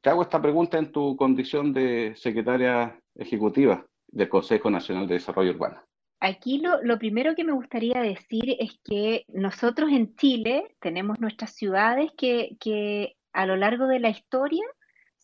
Te 0.00 0.10
hago 0.10 0.22
esta 0.22 0.42
pregunta 0.42 0.78
en 0.78 0.90
tu 0.90 1.16
condición 1.16 1.72
de 1.72 2.14
secretaria 2.16 2.98
ejecutiva 3.14 3.86
del 4.08 4.28
Consejo 4.28 4.70
Nacional 4.70 5.06
de 5.06 5.14
Desarrollo 5.14 5.50
Urbano. 5.50 5.80
Aquí 6.20 6.62
lo, 6.82 6.98
primero 6.98 7.34
que 7.34 7.44
me 7.44 7.52
gustaría 7.52 8.00
decir 8.00 8.56
es 8.58 8.80
que 8.82 9.26
nosotros 9.28 9.90
en 9.90 10.16
Chile 10.16 10.74
tenemos 10.80 11.20
nuestras 11.20 11.52
ciudades 11.52 12.10
que, 12.16 12.56
que 12.58 13.16
a 13.34 13.44
lo 13.44 13.56
largo 13.56 13.86
de 13.86 14.00
la 14.00 14.08
historia 14.08 14.64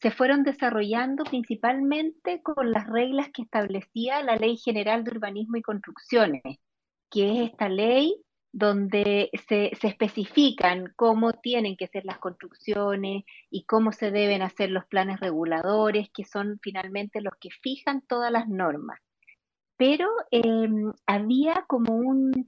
se 0.00 0.10
fueron 0.10 0.44
desarrollando 0.44 1.24
principalmente 1.24 2.42
con 2.42 2.70
las 2.72 2.88
reglas 2.88 3.28
que 3.32 3.42
establecía 3.42 4.22
la 4.22 4.36
Ley 4.36 4.56
General 4.56 5.04
de 5.04 5.10
Urbanismo 5.10 5.56
y 5.56 5.62
Construcciones, 5.62 6.42
que 7.10 7.32
es 7.32 7.50
esta 7.50 7.68
ley 7.68 8.16
donde 8.52 9.30
se, 9.46 9.70
especifican 9.82 10.92
cómo 10.96 11.32
tienen 11.34 11.76
que 11.76 11.86
ser 11.86 12.04
las 12.04 12.18
construcciones 12.18 13.24
y 13.50 13.64
cómo 13.64 13.92
se 13.92 14.10
deben 14.10 14.42
hacer 14.42 14.70
los 14.70 14.86
planes 14.86 15.20
reguladores, 15.20 16.08
que 16.12 16.24
son 16.24 16.58
finalmente 16.62 17.20
los 17.20 17.34
que 17.38 17.50
fijan 17.62 18.02
todas 18.08 18.32
las 18.32 18.48
normas. 18.48 18.98
Pero 19.76 20.08
em, 20.30 20.92
había 21.06 21.64
como 21.68 21.94
un, 21.94 22.46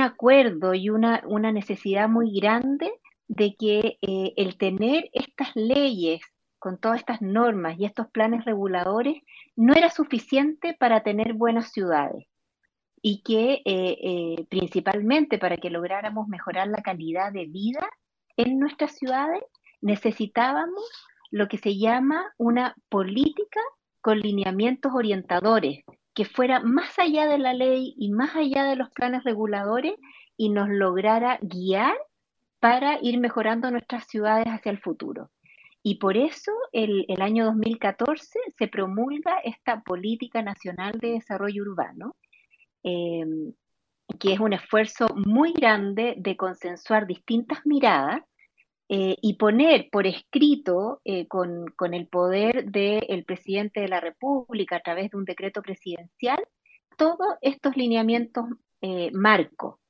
acuerdo 0.00 0.74
y 0.74 0.90
una, 0.90 1.22
necesidad 1.52 2.08
muy 2.08 2.38
grande 2.38 2.92
de 3.28 3.56
que 3.56 3.98
eh, 4.02 4.34
el 4.36 4.56
tener 4.58 5.10
estas 5.12 5.56
leyes 5.56 6.20
con 6.62 6.78
todas 6.78 7.00
estas 7.00 7.20
normas 7.20 7.76
y 7.76 7.86
estos 7.86 8.06
planes 8.06 8.44
reguladores 8.44 9.20
no 9.56 9.74
era 9.74 9.90
suficiente 9.90 10.76
para 10.78 11.02
tener 11.02 11.32
buenas 11.32 11.72
ciudades 11.72 12.28
y 13.02 13.24
que 13.24 13.62
eh, 13.64 13.98
eh, 14.00 14.46
principalmente 14.48 15.38
para 15.38 15.56
que 15.56 15.70
lográramos 15.70 16.28
mejorar 16.28 16.68
la 16.68 16.80
calidad 16.80 17.32
de 17.32 17.46
vida 17.46 17.84
en 18.36 18.60
nuestras 18.60 18.92
ciudades 18.96 19.42
necesitábamos 19.80 20.84
lo 21.32 21.48
que 21.48 21.58
se 21.58 21.76
llama 21.76 22.32
una 22.38 22.76
política 22.88 23.60
con 24.00 24.20
lineamientos 24.20 24.92
orientadores 24.94 25.80
que 26.14 26.24
fuera 26.24 26.60
más 26.60 26.96
allá 26.96 27.26
de 27.26 27.38
la 27.38 27.54
ley 27.54 27.92
y 27.98 28.12
más 28.12 28.36
allá 28.36 28.62
de 28.62 28.76
los 28.76 28.88
planes 28.90 29.24
reguladores 29.24 29.94
y 30.36 30.50
nos 30.50 30.68
lograra 30.68 31.40
guiar 31.42 31.96
para 32.60 33.00
ir 33.02 33.18
mejorando 33.18 33.68
nuestras 33.72 34.06
ciudades 34.06 34.46
hacia 34.46 34.70
el 34.70 34.78
futuro. 34.78 35.28
Y 35.82 35.96
por 35.96 36.16
eso 36.16 36.52
el, 36.72 37.06
año 37.20 37.44
2014 37.46 38.38
se 38.56 38.68
promulga 38.68 39.38
esta 39.44 39.82
Política 39.82 40.42
Nacional 40.42 40.98
de 41.00 41.12
Desarrollo 41.12 41.62
Urbano, 41.62 42.16
em, 42.84 43.52
que 44.20 44.34
es 44.34 44.40
un 44.40 44.52
esfuerzo 44.52 45.08
muy 45.14 45.52
grande 45.52 46.14
de 46.18 46.36
consensuar 46.36 47.06
distintas 47.06 47.66
miradas 47.66 48.22
eh, 48.88 49.16
y 49.22 49.34
poner 49.34 49.88
por 49.90 50.06
escrito 50.06 51.00
eh, 51.04 51.26
con, 51.26 51.94
el 51.94 52.08
poder 52.08 52.66
del 52.66 53.24
presidente 53.24 53.80
de 53.80 53.88
la 53.88 54.00
República 54.00 54.76
a 54.76 54.80
través 54.80 55.10
de 55.10 55.16
un 55.16 55.24
decreto 55.24 55.62
presidencial 55.62 56.38
todos 56.96 57.36
estos 57.40 57.76
lineamientos 57.76 58.44
eh, 58.82 59.10
marco 59.12 59.80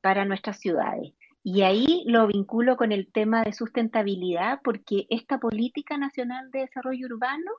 para 0.00 0.24
nuestras 0.24 0.60
ciudades. 0.60 1.12
Y 1.44 1.62
ahí 1.62 2.04
lo 2.06 2.26
vinculo 2.28 2.76
con 2.76 2.92
el 2.92 3.10
tema 3.10 3.42
de 3.42 3.52
sustentabilidad 3.52 4.60
porque 4.62 5.06
esta 5.10 5.38
política 5.38 5.98
nacional 5.98 6.50
de 6.50 6.60
desarrollo 6.60 7.06
urbano 7.06 7.50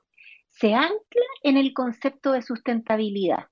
se 0.48 0.74
ancla 0.74 1.26
en 1.42 1.56
el 1.56 1.74
concepto 1.74 2.32
de 2.32 2.42
sustentabilidad 2.42 3.48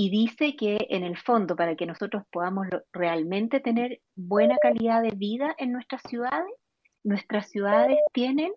y 0.00 0.10
dice 0.10 0.54
que 0.54 0.86
en 0.90 1.02
el 1.02 1.18
fondo 1.18 1.56
para 1.56 1.74
que 1.74 1.84
nosotros 1.84 2.22
podamos 2.30 2.68
realmente 2.92 3.58
tener 3.58 4.00
buena 4.14 4.56
calidad 4.62 5.02
de 5.02 5.10
vida 5.10 5.56
en 5.58 5.72
nuestras 5.72 6.02
ciudades, 6.02 6.52
nuestras 7.02 7.50
ciudades 7.50 7.98
tienen 8.12 8.52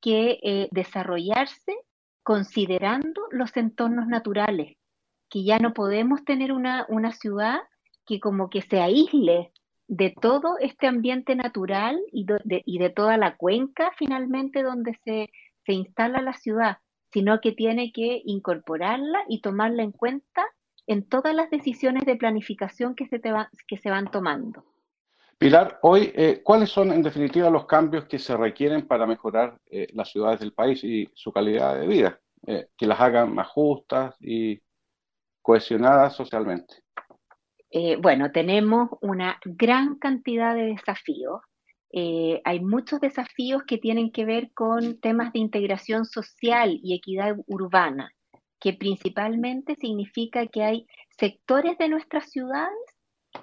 que 0.00 0.38
eh, 0.40 0.68
desarrollarse 0.70 1.74
considerando 2.22 3.22
los 3.32 3.56
entornos 3.56 4.06
naturales, 4.06 4.76
que 5.28 5.42
ya 5.42 5.58
no 5.58 5.74
podemos 5.74 6.24
tener 6.24 6.52
una, 6.52 6.86
una 6.88 7.10
ciudad 7.10 7.58
que 8.06 8.20
como 8.20 8.48
que 8.48 8.62
se 8.62 8.80
aísle 8.80 9.50
de 9.86 10.14
todo 10.20 10.58
este 10.58 10.86
ambiente 10.86 11.34
natural 11.34 12.00
y 12.12 12.24
de, 12.24 12.90
toda 12.90 13.16
la 13.16 13.36
cuenca 13.36 13.92
finalmente 13.96 14.62
donde 14.62 14.98
se, 15.04 15.30
instala 15.66 16.20
la 16.20 16.34
ciudad, 16.34 16.78
sino 17.12 17.40
que 17.40 17.52
tiene 17.52 17.92
que 17.92 18.22
incorporarla 18.24 19.20
y 19.28 19.40
tomarla 19.40 19.82
en 19.82 19.92
cuenta 19.92 20.44
en 20.86 21.08
todas 21.08 21.34
las 21.34 21.50
decisiones 21.50 22.04
de 22.04 22.16
planificación 22.16 22.94
que 22.94 23.06
se, 23.06 23.20
que 23.66 23.78
se 23.78 23.90
van 23.90 24.10
tomando. 24.10 24.64
Pilar, 25.38 25.78
hoy, 25.82 26.12
eh, 26.14 26.42
¿cuáles 26.44 26.70
son 26.70 26.92
en 26.92 27.02
definitiva 27.02 27.50
los 27.50 27.66
cambios 27.66 28.04
que 28.04 28.18
se 28.18 28.36
requieren 28.36 28.86
para 28.86 29.06
mejorar 29.06 29.58
eh, 29.66 29.88
las 29.92 30.10
ciudades 30.10 30.40
del 30.40 30.52
país 30.52 30.84
y 30.84 31.10
su 31.14 31.32
calidad 31.32 31.80
de 31.80 31.86
vida? 31.86 32.20
Eh, 32.46 32.68
que 32.76 32.86
las 32.86 33.00
hagan 33.00 33.34
más 33.34 33.48
justas 33.48 34.14
y 34.20 34.60
cohesionadas 35.40 36.14
socialmente. 36.14 36.83
Eh, 37.76 37.96
bueno, 37.96 38.30
tenemos 38.30 38.88
una 39.00 39.40
gran 39.44 39.96
cantidad 39.96 40.54
de 40.54 40.66
desafíos. 40.66 41.40
Eh, 41.90 42.40
hay 42.44 42.60
muchos 42.60 43.00
desafíos 43.00 43.64
que 43.66 43.78
tienen 43.78 44.12
que 44.12 44.24
ver 44.24 44.52
con 44.54 45.00
temas 45.00 45.32
de 45.32 45.40
integración 45.40 46.04
social 46.04 46.78
y 46.84 46.94
equidad 46.94 47.34
urbana, 47.48 48.12
que 48.60 48.74
principalmente 48.74 49.74
significa 49.74 50.46
que 50.46 50.62
hay 50.62 50.86
sectores 51.18 51.76
de 51.78 51.88
nuestras 51.88 52.30
ciudades 52.30 52.78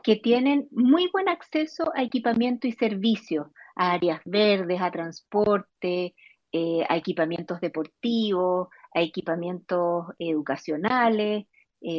que 0.01 0.15
tienen 0.15 0.69
muy 0.71 1.09
buen 1.11 1.27
acceso 1.27 1.91
a 1.93 2.01
equipamiento 2.01 2.67
y 2.67 2.71
servicios, 2.71 3.47
a 3.75 3.91
áreas 3.91 4.21
verdes, 4.23 4.79
a 4.79 4.91
transporte, 4.91 6.15
eh, 6.53 6.85
a 6.87 6.95
equipamientos 6.95 7.59
deportivos, 7.59 8.69
a 8.95 9.01
equipamientos 9.01 10.05
educacionales, 10.19 11.47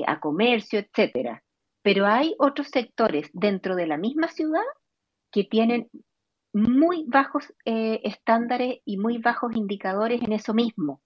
a 0.06 0.20
comercio, 0.20 0.78
etcétera 0.78 1.42
pero 1.82 2.06
hay 2.06 2.34
otros 2.38 2.68
sectores 2.68 3.28
dentro 3.32 3.74
de 3.76 3.86
la 3.86 3.96
misma 3.96 4.28
ciudad 4.28 4.62
que 5.30 5.44
tienen 5.44 5.90
muy 6.52 7.04
bajos 7.08 7.52
eh, 7.64 8.00
estándares 8.04 8.80
y 8.84 8.98
muy 8.98 9.18
bajos 9.18 9.56
indicadores 9.56 10.22
en 10.22 10.32
eso 10.32 10.54
mismo. 10.54 11.00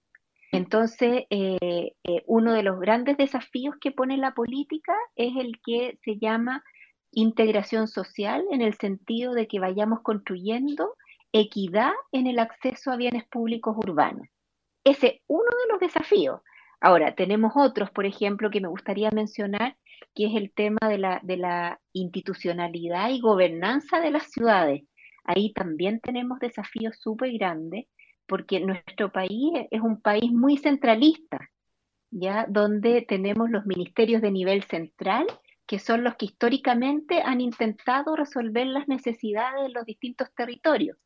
Entonces, 0.52 1.24
eh, 1.30 1.92
eh, 2.04 2.22
uno 2.26 2.52
de 2.52 2.62
los 2.62 2.80
grandes 2.80 3.16
desafíos 3.16 3.74
que 3.80 3.92
pone 3.92 4.16
la 4.16 4.34
política 4.34 4.94
es 5.14 5.36
el 5.36 5.60
que 5.64 5.98
se 6.04 6.18
llama 6.18 6.64
integración 7.12 7.88
social, 7.88 8.44
en 8.50 8.62
el 8.62 8.74
sentido 8.74 9.32
de 9.32 9.46
que 9.48 9.60
vayamos 9.60 10.00
construyendo 10.00 10.94
equidad 11.32 11.92
en 12.12 12.26
el 12.26 12.38
acceso 12.38 12.90
a 12.90 12.96
bienes 12.96 13.24
públicos 13.26 13.76
urbanos. 13.76 14.28
Ese 14.84 15.06
es 15.06 15.20
uno 15.26 15.44
de 15.44 15.72
los 15.72 15.80
desafíos. 15.80 16.40
Ahora, 16.80 17.14
tenemos 17.14 17.52
otros, 17.56 17.90
por 17.90 18.06
ejemplo, 18.06 18.50
que 18.50 18.60
me 18.60 18.68
gustaría 18.68 19.10
mencionar, 19.10 19.76
que 20.14 20.26
es 20.26 20.36
el 20.36 20.52
tema 20.52 20.88
de 20.88 20.98
la, 20.98 21.20
de 21.22 21.36
la 21.36 21.80
institucionalidad 21.92 23.10
y 23.10 23.20
gobernanza 23.20 24.00
de 24.00 24.10
las 24.10 24.30
ciudades. 24.30 24.82
Ahí 25.24 25.52
también 25.52 26.00
tenemos 26.00 26.38
desafíos 26.38 26.96
súper 27.00 27.32
grandes 27.32 27.86
porque 28.26 28.60
nuestro 28.60 29.10
país 29.10 29.52
es 29.70 29.80
un 29.80 30.00
país 30.00 30.30
muy 30.32 30.56
centralista 30.56 31.50
¿ya? 32.10 32.46
donde 32.48 33.02
tenemos 33.02 33.50
los 33.50 33.66
ministerios 33.66 34.22
de 34.22 34.30
nivel 34.30 34.62
central, 34.64 35.26
que 35.66 35.78
son 35.78 36.04
los 36.04 36.14
que 36.16 36.26
históricamente 36.26 37.22
han 37.22 37.40
intentado 37.40 38.14
resolver 38.16 38.66
las 38.66 38.88
necesidades 38.88 39.62
de 39.64 39.70
los 39.70 39.84
distintos 39.84 40.32
territorios. 40.34 40.96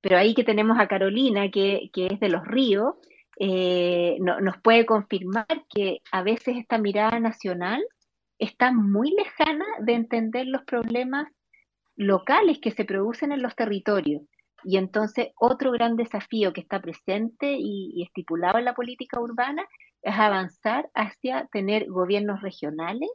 Pero 0.00 0.16
ahí 0.16 0.34
que 0.34 0.44
tenemos 0.44 0.78
a 0.78 0.88
Carolina, 0.88 1.50
que, 1.50 1.90
es 1.94 2.20
de 2.20 2.28
los 2.28 2.46
ríos, 2.46 2.94
eh, 3.40 4.18
nos 4.20 4.56
puede 4.62 4.84
confirmar 4.84 5.46
que 5.68 6.00
a 6.10 6.22
veces 6.22 6.56
esta 6.56 6.78
mirada 6.78 7.20
nacional 7.20 7.84
está 8.38 8.72
muy 8.72 9.10
lejana 9.10 9.64
de 9.80 9.94
entender 9.94 10.46
los 10.46 10.62
problemas 10.64 11.28
locales 11.96 12.58
que 12.60 12.70
se 12.70 12.84
producen 12.84 13.32
en 13.32 13.42
los 13.42 13.54
territorios. 13.54 14.22
Y 14.64 14.76
entonces 14.76 15.28
otro 15.38 15.70
gran 15.70 15.96
desafío 15.96 16.52
que 16.52 16.60
está 16.60 16.80
presente 16.80 17.56
y, 17.58 18.02
estipulado 18.02 18.58
en 18.58 18.64
la 18.64 18.74
política 18.74 19.20
urbana 19.20 19.64
es 20.02 20.14
avanzar 20.16 20.90
hacia 20.94 21.46
tener 21.52 21.86
gobiernos 21.88 22.42
regionales 22.42 23.10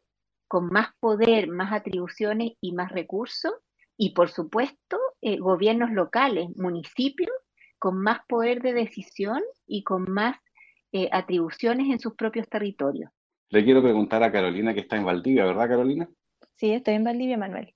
con 0.47 0.67
más 0.67 0.89
poder, 0.99 1.47
más 1.47 1.73
atribuciones 1.73 2.53
y 2.61 2.73
más 2.73 2.91
recursos, 2.91 3.53
y 3.97 4.13
por 4.13 4.29
supuesto 4.29 4.99
eh, 5.21 5.37
gobiernos 5.37 5.91
locales, 5.91 6.47
municipios, 6.55 7.31
con 7.83 7.97
más 7.97 8.19
poder 8.29 8.61
de 8.61 8.71
decisión 8.71 9.41
y 9.67 9.83
con 9.83 10.09
más 10.09 10.37
eh, 10.93 11.09
atribuciones 11.11 11.89
en 11.89 11.99
sus 11.99 12.13
propios 12.13 12.47
territorios. 12.47 13.11
Le 13.49 13.65
quiero 13.65 13.83
preguntar 13.83 14.23
a 14.23 14.31
Carolina 14.31 14.73
que 14.73 14.79
está 14.79 14.95
en 14.95 15.03
Valdivia, 15.03 15.43
¿verdad 15.43 15.67
Carolina? 15.67 16.07
Sí, 16.55 16.71
estoy 16.71 16.93
en 16.93 17.03
Valdivia, 17.03 17.37
Manuel. 17.37 17.73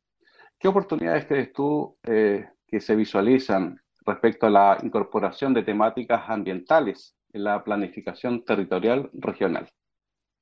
¿Qué 0.58 0.70
oportunidades 0.70 1.26
crees 1.26 1.52
tú 1.52 1.98
eh, 2.04 2.48
que 2.66 2.80
se 2.80 2.96
visualizan 2.96 3.82
respecto 4.06 4.46
a 4.46 4.50
la 4.50 4.78
incorporación 4.82 5.54
de 5.54 5.64
temáticas 5.64 6.24
ambientales 6.30 7.18
en 7.34 7.44
la 7.44 7.62
planificación 7.66 8.46
territorial 8.46 9.10
regional? 9.12 9.70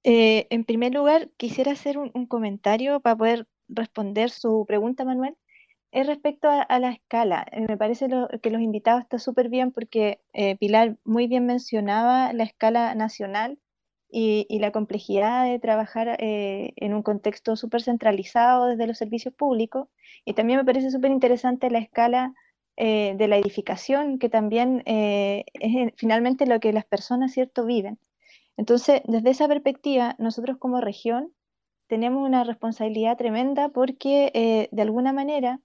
Eh, 0.03 0.45
en 0.51 0.63
primer 0.63 0.93
lugar, 0.93 1.31
quisiera 1.37 1.71
hacer 1.71 1.97
un, 1.97 2.27
comentario 2.27 2.99
para 2.99 3.15
poder 3.15 3.47
responder 3.67 4.29
su 4.29 4.63
pregunta, 4.67 5.05
Manuel. 5.05 5.35
Es 5.95 6.07
respecto 6.07 6.49
a, 6.49 6.79
la 6.79 6.91
escala. 6.91 7.45
Eh, 7.51 7.65
me 7.67 7.77
parece 7.77 8.07
que 8.41 8.49
los 8.49 8.61
invitados 8.61 9.03
están 9.03 9.19
súper 9.19 9.49
bien 9.49 9.71
porque 9.71 10.19
eh, 10.33 10.57
Pilar 10.57 10.97
muy 11.05 11.27
bien 11.27 11.45
mencionaba 11.45 12.33
la 12.33 12.43
escala 12.43 12.93
nacional 12.95 13.57
y, 14.09 14.47
la 14.59 14.71
complejidad 14.71 15.45
de 15.45 15.59
trabajar 15.59 16.17
en 16.19 16.93
un 16.93 17.03
contexto 17.03 17.55
súper 17.57 17.81
centralizado 17.81 18.67
desde 18.67 18.87
los 18.87 18.97
servicios 18.97 19.33
públicos. 19.33 19.87
Y 20.25 20.33
también 20.33 20.59
me 20.59 20.65
parece 20.65 20.91
súper 20.91 21.11
interesante 21.11 21.69
la 21.69 21.79
escala 21.79 22.33
eh, 22.77 23.15
de 23.17 23.29
la 23.29 23.37
edificación, 23.37 24.19
que 24.19 24.27
también 24.27 24.83
eh, 24.85 25.45
es 25.53 25.93
finalmente 25.95 26.45
lo 26.45 26.59
que 26.59 26.73
las 26.73 26.83
personas, 26.85 27.31
¿cierto?, 27.31 27.65
viven. 27.65 27.99
Entonces, 28.57 29.01
desde 29.05 29.29
esa 29.29 29.47
perspectiva, 29.47 30.15
nosotros 30.19 30.57
como 30.57 30.81
región 30.81 31.31
tenemos 31.87 32.27
una 32.27 32.43
responsabilidad 32.43 33.17
tremenda 33.17 33.69
porque 33.69 34.31
eh, 34.33 34.67
de 34.73 34.81
alguna 34.81 35.13
manera 35.13 35.61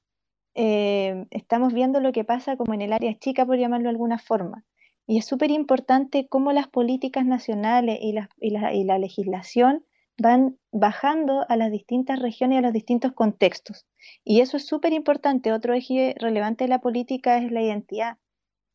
estamos 0.55 1.73
viendo 1.73 2.01
lo 2.01 2.13
que 2.13 2.25
pasa 2.25 2.57
como 2.57 2.75
en 2.75 2.83
el 2.83 2.93
área 2.93 3.19
chica, 3.19 3.47
por 3.47 3.59
llamarlo 3.59 3.85
de 3.85 3.91
alguna 3.91 4.19
forma. 4.19 4.65
Y 5.07 5.19
es 5.19 5.27
súper 5.27 5.51
importante 5.51 6.29
cómo 6.29 6.53
las 6.53 6.69
políticas 6.69 7.25
nacionales 7.25 7.99
y 8.01 8.85
la 8.85 8.99
legislación 8.99 9.85
van 10.21 10.59
bajando 10.71 11.47
a 11.49 11.57
las 11.57 11.71
distintas 11.71 12.21
regiones 12.21 12.57
y 12.57 12.59
a 12.59 12.63
los 12.63 12.73
distintos 12.73 13.13
contextos. 13.13 13.87
Y 14.23 14.41
eso 14.41 14.59
es 14.59 14.67
súper 14.67 14.93
importante. 14.93 15.53
Otro 15.53 15.73
eje 15.73 16.15
relevante 16.19 16.65
de 16.65 16.69
la 16.69 16.81
política 16.81 17.39
es 17.39 17.51
la 17.51 17.63
identidad 17.63 18.19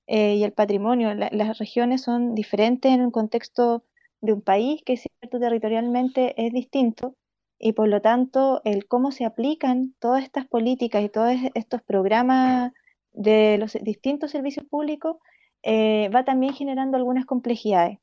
eh, 0.08 0.36
y 0.36 0.44
el 0.44 0.54
patrimonio. 0.54 1.14
las 1.14 1.58
regiones 1.60 2.02
son 2.02 2.34
diferentes 2.34 2.92
en 2.92 3.02
un 3.02 3.12
contexto 3.12 3.84
de 4.22 4.34
un 4.34 4.42
país 4.42 4.82
que 4.84 4.98
cierto 4.98 5.40
territorialmente 5.40 6.34
es 6.44 6.52
distinto 6.52 7.16
y 7.60 7.74
por 7.74 7.88
lo 7.88 8.02
tanto 8.02 8.62
el 8.66 8.88
cómo 8.88 9.12
se 9.12 9.26
aplican 9.26 9.96
todas 10.00 10.24
estas 10.24 10.48
políticas 10.48 11.04
y 11.04 11.10
todos 11.10 11.34
estos 11.54 11.82
programas 11.84 12.74
de 13.14 13.58
los 13.58 13.74
distintos 13.82 14.32
servicios 14.32 14.66
públicos 14.66 15.18
eh, 15.64 16.10
va 16.14 16.26
también 16.26 16.54
generando 16.54 16.98
algunas 16.98 17.26
complejidades. 17.26 18.00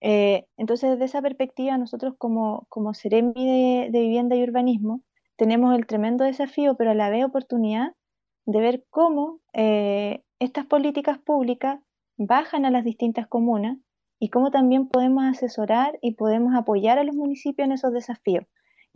Eh, 0.00 0.46
entonces, 0.56 0.90
desde 0.90 1.04
esa 1.04 1.22
perspectiva, 1.22 1.78
nosotros 1.78 2.14
como, 2.18 2.66
como 2.68 2.94
Ceremi 2.94 3.88
de, 3.90 4.00
Vivienda 4.00 4.36
y 4.36 4.42
Urbanismo 4.42 5.02
tenemos 5.36 5.74
el 5.76 5.86
tremendo 5.86 6.24
desafío, 6.24 6.76
pero 6.76 6.90
a 6.90 6.94
la 6.94 7.10
vez 7.10 7.24
oportunidad 7.24 7.92
de 8.46 8.60
ver 8.60 8.84
cómo 8.90 9.40
eh, 9.52 10.22
estas 10.38 10.66
políticas 10.66 11.18
públicas 11.18 11.80
bajan 12.16 12.64
a 12.64 12.70
las 12.70 12.84
distintas 12.84 13.26
comunas 13.26 13.78
y 14.18 14.30
cómo 14.30 14.50
también 14.50 14.88
podemos 14.88 15.24
asesorar 15.24 15.98
y 16.00 16.14
podemos 16.14 16.54
apoyar 16.54 16.98
a 16.98 17.04
los 17.04 17.14
municipios 17.14 17.66
en 17.66 17.72
esos 17.72 17.92
desafíos. 17.92 18.46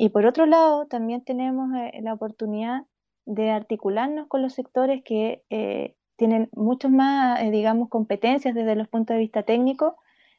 Y 0.02 0.08
por 0.08 0.24
otro 0.24 0.46
lado, 0.46 0.86
también 0.86 1.22
tenemos 1.24 1.74
eh, 1.74 2.00
la 2.00 2.14
oportunidad 2.14 2.86
de 3.26 3.50
articularnos 3.50 4.28
con 4.28 4.40
los 4.40 4.54
sectores 4.54 5.02
que 5.04 5.42
tienen 6.16 6.48
muchas 6.52 6.90
más, 6.90 7.38
digamos, 7.50 7.90
competencias 7.90 8.54
desde 8.54 8.76
los 8.76 8.88
puntos 8.88 9.14
de 9.14 9.20
vista 9.20 9.42
técnicos 9.42 9.92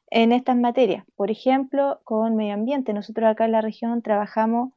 en 0.08 0.32
estas 0.32 0.58
materias. 0.58 1.06
Por 1.16 1.30
ejemplo, 1.30 2.02
con 2.06 2.36
medio 2.36 2.56
ambiente. 2.56 2.92
Nosotros 2.92 3.30
acá 3.30 3.46
en 3.46 3.52
la 3.52 3.62
región 3.62 4.02
trabajamos 4.02 4.74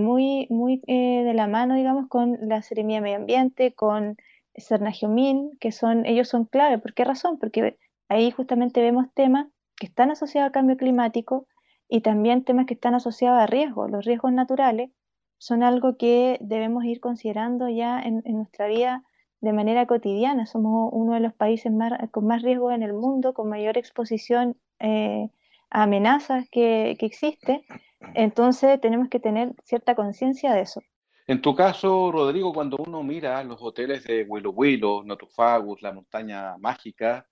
muy, 0.00 0.46
muy 0.48 0.80
eh, 0.86 1.22
de 1.22 1.34
la 1.34 1.46
mano, 1.46 1.74
digamos, 1.74 2.08
con 2.08 2.38
la 2.40 2.62
Seremía 2.62 2.96
de 2.96 3.02
Medio 3.02 3.16
Ambiente, 3.16 3.74
con 3.74 4.16
Cernagiomín, 4.56 5.58
que 5.60 5.72
son, 5.72 6.06
ellos 6.06 6.28
son 6.28 6.46
clave. 6.46 6.78
¿Por 6.78 6.94
qué 6.94 7.04
razón? 7.04 7.38
Porque 7.38 7.76
ahí 8.08 8.30
justamente 8.30 8.80
vemos 8.80 9.12
temas 9.12 9.46
que 9.76 9.84
están 9.84 10.10
asociados 10.10 10.46
al 10.46 10.52
cambio 10.52 10.78
climático 10.78 11.46
y 11.88 12.00
también 12.00 12.44
temas 12.44 12.66
que 12.66 12.74
están 12.74 12.94
asociados 12.94 13.40
a 13.40 13.46
riesgos. 13.46 13.90
Los 13.90 14.04
riesgos 14.04 14.32
naturales 14.32 14.90
son 15.38 15.62
algo 15.62 15.96
que 15.96 16.38
debemos 16.40 16.84
ir 16.84 17.00
considerando 17.00 17.68
ya 17.68 18.00
en, 18.00 18.22
nuestra 18.24 18.66
vida 18.66 19.04
de 19.40 19.52
manera 19.52 19.86
cotidiana. 19.86 20.46
Somos 20.46 20.90
uno 20.92 21.14
de 21.14 21.20
los 21.20 21.34
países 21.34 21.72
con 22.10 22.26
más 22.26 22.42
riesgo 22.42 22.72
en 22.72 22.82
el 22.82 22.92
mundo, 22.92 23.34
con 23.34 23.48
mayor 23.48 23.78
exposición 23.78 24.56
eh, 24.80 25.28
a 25.70 25.82
amenazas 25.84 26.48
que, 26.50 26.96
que 26.98 27.06
existe. 27.06 27.64
Entonces 28.14 28.80
tenemos 28.80 29.08
que 29.08 29.20
tener 29.20 29.54
cierta 29.64 29.94
conciencia 29.94 30.52
de 30.52 30.62
eso. 30.62 30.82
En 31.28 31.42
tu 31.42 31.56
caso, 31.56 32.12
Rodrigo, 32.12 32.52
cuando 32.52 32.76
uno 32.76 33.02
mira 33.02 33.42
los 33.42 33.60
hoteles 33.60 34.04
de 34.04 34.24
Huilo 34.24 34.50
Huilo, 34.50 35.02
Notufagus, 35.04 35.82
la 35.82 35.92
montaña 35.92 36.56
mágica, 36.58 37.26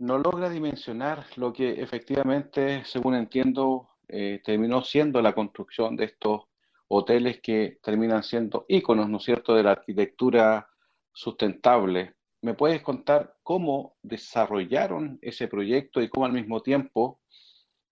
no 0.00 0.16
logra 0.16 0.48
dimensionar 0.48 1.26
lo 1.36 1.52
que 1.52 1.82
efectivamente, 1.82 2.84
según 2.86 3.14
entiendo, 3.14 3.90
eh, 4.08 4.40
terminó 4.42 4.82
siendo 4.82 5.20
la 5.20 5.34
construcción 5.34 5.94
de 5.94 6.06
estos 6.06 6.44
hoteles 6.88 7.40
que 7.42 7.78
terminan 7.82 8.22
siendo 8.22 8.64
íconos, 8.66 9.10
¿no 9.10 9.18
es 9.18 9.24
cierto?, 9.24 9.54
de 9.54 9.62
la 9.62 9.72
arquitectura 9.72 10.66
sustentable. 11.12 12.14
¿Me 12.40 12.54
puedes 12.54 12.80
contar 12.80 13.36
cómo 13.42 13.98
desarrollaron 14.02 15.18
ese 15.20 15.48
proyecto 15.48 16.00
y 16.00 16.08
cómo 16.08 16.24
al 16.24 16.32
mismo 16.32 16.62
tiempo 16.62 17.20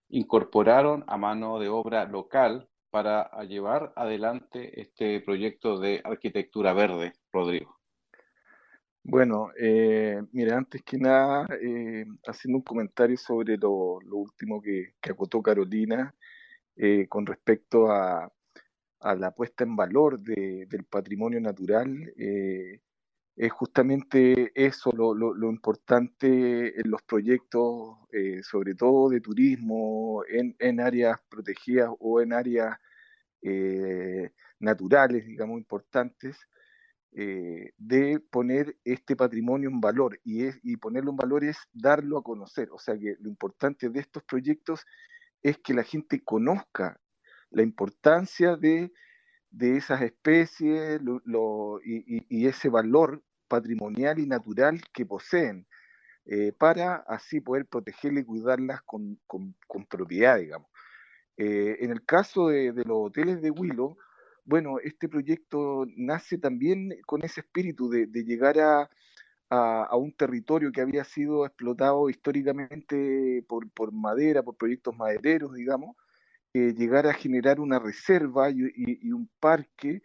incorporaron 0.09 1.05
a 1.09 1.18
mano 1.18 1.59
de 1.59 1.68
obra 1.68 2.07
local 2.07 2.71
para 2.88 3.31
llevar 3.44 3.92
adelante 3.97 4.81
este 4.81 5.21
proyecto 5.21 5.79
de 5.79 6.01
arquitectura 6.03 6.73
verde, 6.73 7.12
Rodrigo? 7.31 7.78
Bueno, 9.11 9.51
eh, 9.59 10.21
mira, 10.33 10.59
antes 10.59 10.83
que 10.83 10.99
nada, 10.99 11.47
eh, 11.62 12.05
haciendo 12.27 12.59
un 12.59 12.62
comentario 12.62 13.16
sobre 13.16 13.57
lo, 13.57 13.99
último 14.12 14.61
que, 14.61 14.97
acotó 15.01 15.40
Carolina 15.42 16.14
eh, 16.77 17.07
con 17.09 17.25
respecto 17.25 17.90
a, 17.90 18.31
la 19.01 19.31
puesta 19.35 19.64
en 19.64 19.77
valor 19.77 20.21
del 20.21 20.85
patrimonio 20.90 21.40
natural, 21.40 22.12
es 23.38 23.53
justamente 23.53 24.53
eso 24.55 24.90
lo, 24.92 25.14
lo, 25.14 25.51
importante 25.51 26.79
en 26.79 26.90
los 26.90 27.01
proyectos, 27.03 27.97
eh, 28.12 28.42
sobre 28.42 28.75
todo 28.75 29.09
de 29.09 29.21
turismo, 29.21 30.23
en, 30.29 30.55
en, 30.59 30.81
áreas 30.81 31.18
protegidas 31.31 31.90
o 32.01 32.21
en 32.21 32.33
áreas 32.35 32.77
eh, 33.42 34.33
naturales, 34.59 35.25
digamos, 35.25 35.59
importantes, 35.59 36.37
eh, 37.12 37.73
de 37.77 38.21
poner 38.31 38.77
este 38.85 39.16
patrimonio 39.16 39.71
en 39.71 39.81
valor. 39.81 40.21
Y, 40.25 40.44
es, 40.44 40.59
y 40.62 40.77
ponerlo 40.77 41.11
en 41.11 41.16
valor 41.16 41.44
es 41.44 41.59
darlo 41.73 42.18
a 42.18 42.23
conocer. 42.23 42.68
O 42.73 42.79
sea 42.79 42.99
que 42.99 43.16
lo 43.21 43.29
importante 43.29 43.88
de 43.88 44.01
estos 44.01 44.23
proyectos 44.25 44.85
es 45.42 45.59
que 45.59 45.75
la 45.75 45.85
gente 45.85 46.23
conozca 46.23 47.01
la 47.51 47.62
importancia 47.62 48.57
de 48.57 48.92
de 49.51 49.77
esas 49.77 50.03
especies 50.03 51.01
y, 51.85 52.47
ese 52.47 52.68
valor 52.68 53.23
patrimonial 53.49 54.18
y 54.18 54.27
natural 54.27 54.81
que 54.92 55.07
poseen, 55.07 55.66
eh, 56.27 56.53
para 56.53 56.97
así 57.09 57.40
poder 57.40 57.66
protegerlas 57.66 58.23
y 58.23 58.27
cuidarlas 58.27 58.83
con, 58.83 59.18
propiedad, 59.88 60.38
digamos. 60.38 60.68
Eh, 61.37 61.79
en 61.81 61.92
el 61.92 62.05
caso 62.05 62.49
de, 62.49 62.73
los 62.73 62.99
hoteles 62.99 63.40
de 63.40 63.51
Willow, 63.51 63.97
bueno, 64.49 64.79
este 64.83 65.11
proyecto 65.11 65.85
nace 65.95 66.39
también 66.39 66.95
con 67.05 67.23
ese 67.23 67.41
espíritu 67.43 67.91
de, 67.91 68.07
llegar 68.25 68.57
a, 68.59 68.89
un 69.95 70.13
territorio 70.13 70.73
que 70.73 70.81
había 70.81 71.05
sido 71.05 71.45
explotado 71.45 72.09
históricamente 72.09 73.45
por, 73.47 73.93
madera, 73.93 74.43
por 74.43 74.57
proyectos 74.57 74.97
madereros, 74.97 75.53
digamos, 75.55 75.97
eh, 76.55 76.73
llegar 76.75 77.07
a 77.07 77.13
generar 77.13 77.61
una 77.61 77.79
reserva 77.79 78.49
y, 78.51 79.13
un 79.13 79.29
parque 79.39 80.01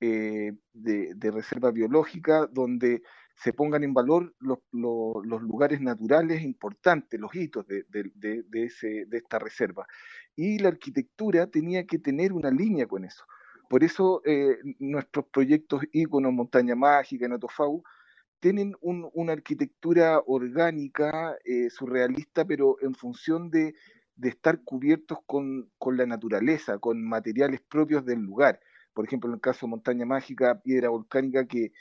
eh, 0.00 0.52
de, 0.74 1.30
reserva 1.30 1.70
biológica 1.70 2.46
donde 2.46 3.02
se 3.34 3.54
pongan 3.54 3.82
en 3.82 3.94
valor 3.94 4.34
los, 4.40 4.58
lugares 4.72 5.80
naturales 5.80 6.42
importantes, 6.42 7.18
los 7.18 7.34
hitos 7.34 7.66
de, 7.66 7.84
de 7.88 9.06
esta 9.12 9.38
reserva. 9.38 9.86
Y 10.34 10.58
la 10.58 10.68
arquitectura 10.68 11.46
tenía 11.46 11.86
que 11.86 11.98
tener 11.98 12.34
una 12.34 12.50
línea 12.50 12.86
con 12.86 13.06
eso. 13.06 13.24
Por 13.68 13.82
eso 13.82 14.22
eh, 14.24 14.58
nuestros 14.78 15.26
proyectos 15.26 15.82
íconos 15.92 16.32
Montaña 16.32 16.76
Mágica, 16.76 17.26
Notofau, 17.28 17.82
tienen 18.38 18.76
una 18.80 19.32
arquitectura 19.32 20.20
orgánica, 20.26 21.36
eh, 21.44 21.70
surrealista, 21.70 22.44
pero 22.44 22.76
en 22.80 22.94
función 22.94 23.50
de, 23.50 23.74
estar 24.22 24.62
cubiertos 24.62 25.18
con, 25.26 25.70
la 25.84 26.06
naturaleza, 26.06 26.78
con 26.78 27.02
materiales 27.02 27.60
propios 27.60 28.04
del 28.04 28.20
lugar. 28.20 28.60
Por 28.94 29.06
ejemplo, 29.06 29.28
en 29.28 29.34
el 29.34 29.40
caso 29.40 29.66
de 29.66 29.70
Montaña 29.70 30.06
Mágica, 30.06 30.60
piedra 30.60 30.90
volcánica 30.90 31.46
que, 31.46 31.72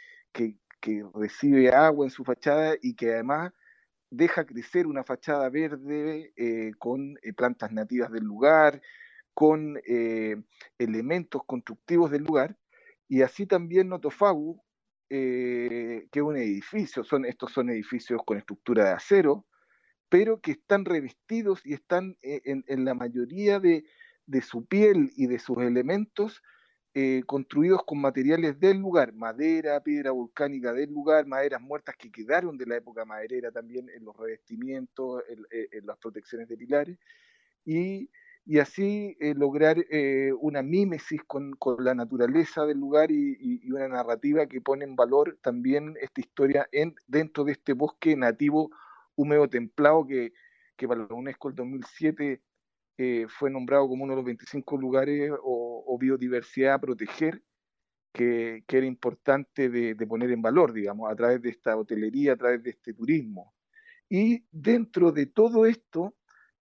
recibe 1.16 1.70
agua 1.70 2.06
en 2.06 2.12
su 2.12 2.24
fachada 2.24 2.76
y 2.80 2.94
que 2.94 3.14
además 3.14 3.52
deja 4.12 4.46
crecer 4.46 4.86
una 4.86 5.04
fachada 5.04 5.50
verde 5.50 6.32
eh, 6.36 6.74
con 6.78 7.16
plantas 7.36 7.72
nativas 7.72 8.12
del 8.12 8.24
lugar, 8.24 8.82
con 9.36 9.80
elementos 10.80 11.44
constructivos 11.46 12.10
del 12.10 12.24
lugar. 12.24 12.58
Y 13.08 13.22
así 13.22 13.46
también 13.46 13.90
Notofagu, 13.90 14.60
eh, 15.10 16.08
que 16.12 16.20
es 16.20 16.26
un 16.26 16.38
edificio, 16.38 17.04
son, 17.04 17.26
estos 17.26 17.52
son 17.52 17.70
edificios 17.70 18.22
con 18.26 18.38
estructura 18.38 18.86
de 18.86 18.92
acero, 18.92 19.46
pero 20.10 20.40
que 20.42 20.52
están 20.52 20.86
revestidos 20.86 21.62
y 21.64 21.74
están 21.74 22.18
eh, 22.24 22.42
en, 22.46 22.86
la 22.86 22.96
mayoría 22.96 23.60
de, 23.60 23.86
su 24.42 24.66
piel 24.66 25.12
y 25.16 25.28
de 25.28 25.38
sus 25.38 25.58
elementos 25.60 26.42
eh, 26.96 27.22
construidos 27.28 27.84
con 27.86 28.00
materiales 28.00 28.60
del 28.60 28.78
lugar, 28.78 29.14
madera, 29.14 29.84
piedra 29.84 30.12
volcánica 30.12 30.74
del 30.74 30.92
lugar, 30.92 31.28
maderas 31.28 31.62
muertas 31.62 31.96
que 31.98 32.12
quedaron 32.12 32.58
de 32.58 32.66
la 32.66 32.78
época 32.78 33.06
maderera 33.06 33.52
también 33.52 33.90
en 33.90 34.06
los 34.06 34.18
revestimientos, 34.18 35.24
en 35.30 35.86
las 35.86 35.98
protecciones 35.98 36.48
de 36.48 36.58
pilares, 36.58 36.98
y 37.66 38.10
y 38.46 38.60
así 38.60 39.18
eh, 39.20 39.34
lograr 39.34 39.84
eh, 39.90 40.32
una 40.40 40.62
mímesis 40.62 41.22
con, 41.26 41.58
la 41.80 41.96
naturaleza 41.96 42.66
del 42.66 42.78
lugar 42.78 43.10
y, 43.10 43.60
una 43.72 43.88
narrativa 43.88 44.46
que 44.46 44.62
pone 44.62 44.86
en 44.86 44.96
valor 44.96 45.38
también 45.42 45.96
esta 46.00 46.22
historia 46.22 46.68
en, 46.72 46.96
dentro 47.08 47.44
de 47.44 47.54
este 47.54 47.74
bosque 47.74 48.16
nativo 48.16 48.70
húmedo 49.16 49.50
templado 49.50 50.06
que, 50.06 50.34
para 50.88 51.08
la 51.08 51.16
UNESCO 51.16 51.50
el 51.50 51.56
2007 51.56 52.42
eh, 52.98 53.26
fue 53.28 53.50
nombrado 53.50 53.88
como 53.88 54.04
uno 54.04 54.14
de 54.14 54.18
los 54.18 54.26
25 54.26 54.78
lugares 54.78 55.32
o, 55.42 55.98
biodiversidad 56.00 56.76
a 56.76 56.80
proteger, 56.80 57.42
que, 58.14 58.64
era 58.68 58.86
importante 58.86 59.70
de, 59.70 59.96
poner 60.08 60.32
en 60.32 60.42
valor, 60.42 60.72
digamos, 60.72 61.12
a 61.12 61.16
través 61.16 61.42
de 61.42 61.50
esta 61.50 61.76
hotelería, 61.76 62.34
a 62.34 62.38
través 62.38 62.62
de 62.62 62.70
este 62.70 62.94
turismo. 62.94 63.54
Y 64.08 64.46
dentro 64.52 65.12
de 65.12 65.26
todo 65.26 65.66
esto, 65.66 66.16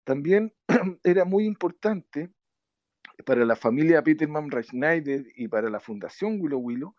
también 0.05 0.53
era 1.05 1.25
muy 1.25 1.45
importante 1.45 2.31
para 3.25 3.45
la 3.45 3.57
familia 3.57 4.03
Peterman 4.03 4.51
Schneider 4.51 5.27
y 5.37 5.49
para 5.49 5.71
la 5.71 5.81
Fundación 5.81 6.40
Willow 6.40 6.61
Willow 6.61 6.97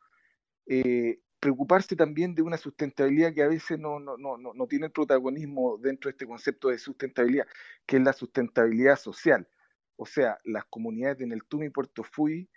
eh, 0.68 1.20
preocuparse 1.40 1.96
también 1.96 2.34
de 2.34 2.42
una 2.42 2.58
sustentabilidad 2.58 3.34
que 3.34 3.44
a 3.44 3.48
veces 3.48 3.78
no, 3.80 4.00
no, 4.00 4.18
no, 4.18 4.38
no, 4.38 4.68
tiene 4.68 4.90
protagonismo 4.90 5.78
dentro 5.78 6.10
de 6.10 6.14
este 6.14 6.26
concepto 6.26 6.70
de 6.70 6.80
sustentabilidad, 6.80 7.46
que 7.86 7.98
es 7.98 8.04
la 8.04 8.14
sustentabilidad 8.14 8.96
social. 8.96 9.48
O 9.96 10.08
sea, 10.08 10.40
las 10.44 10.66
comunidades 10.66 11.20
de 11.20 11.28
Neltume 11.28 11.68
y 11.68 11.70
Puerto 11.70 12.04
Fui 12.04 12.50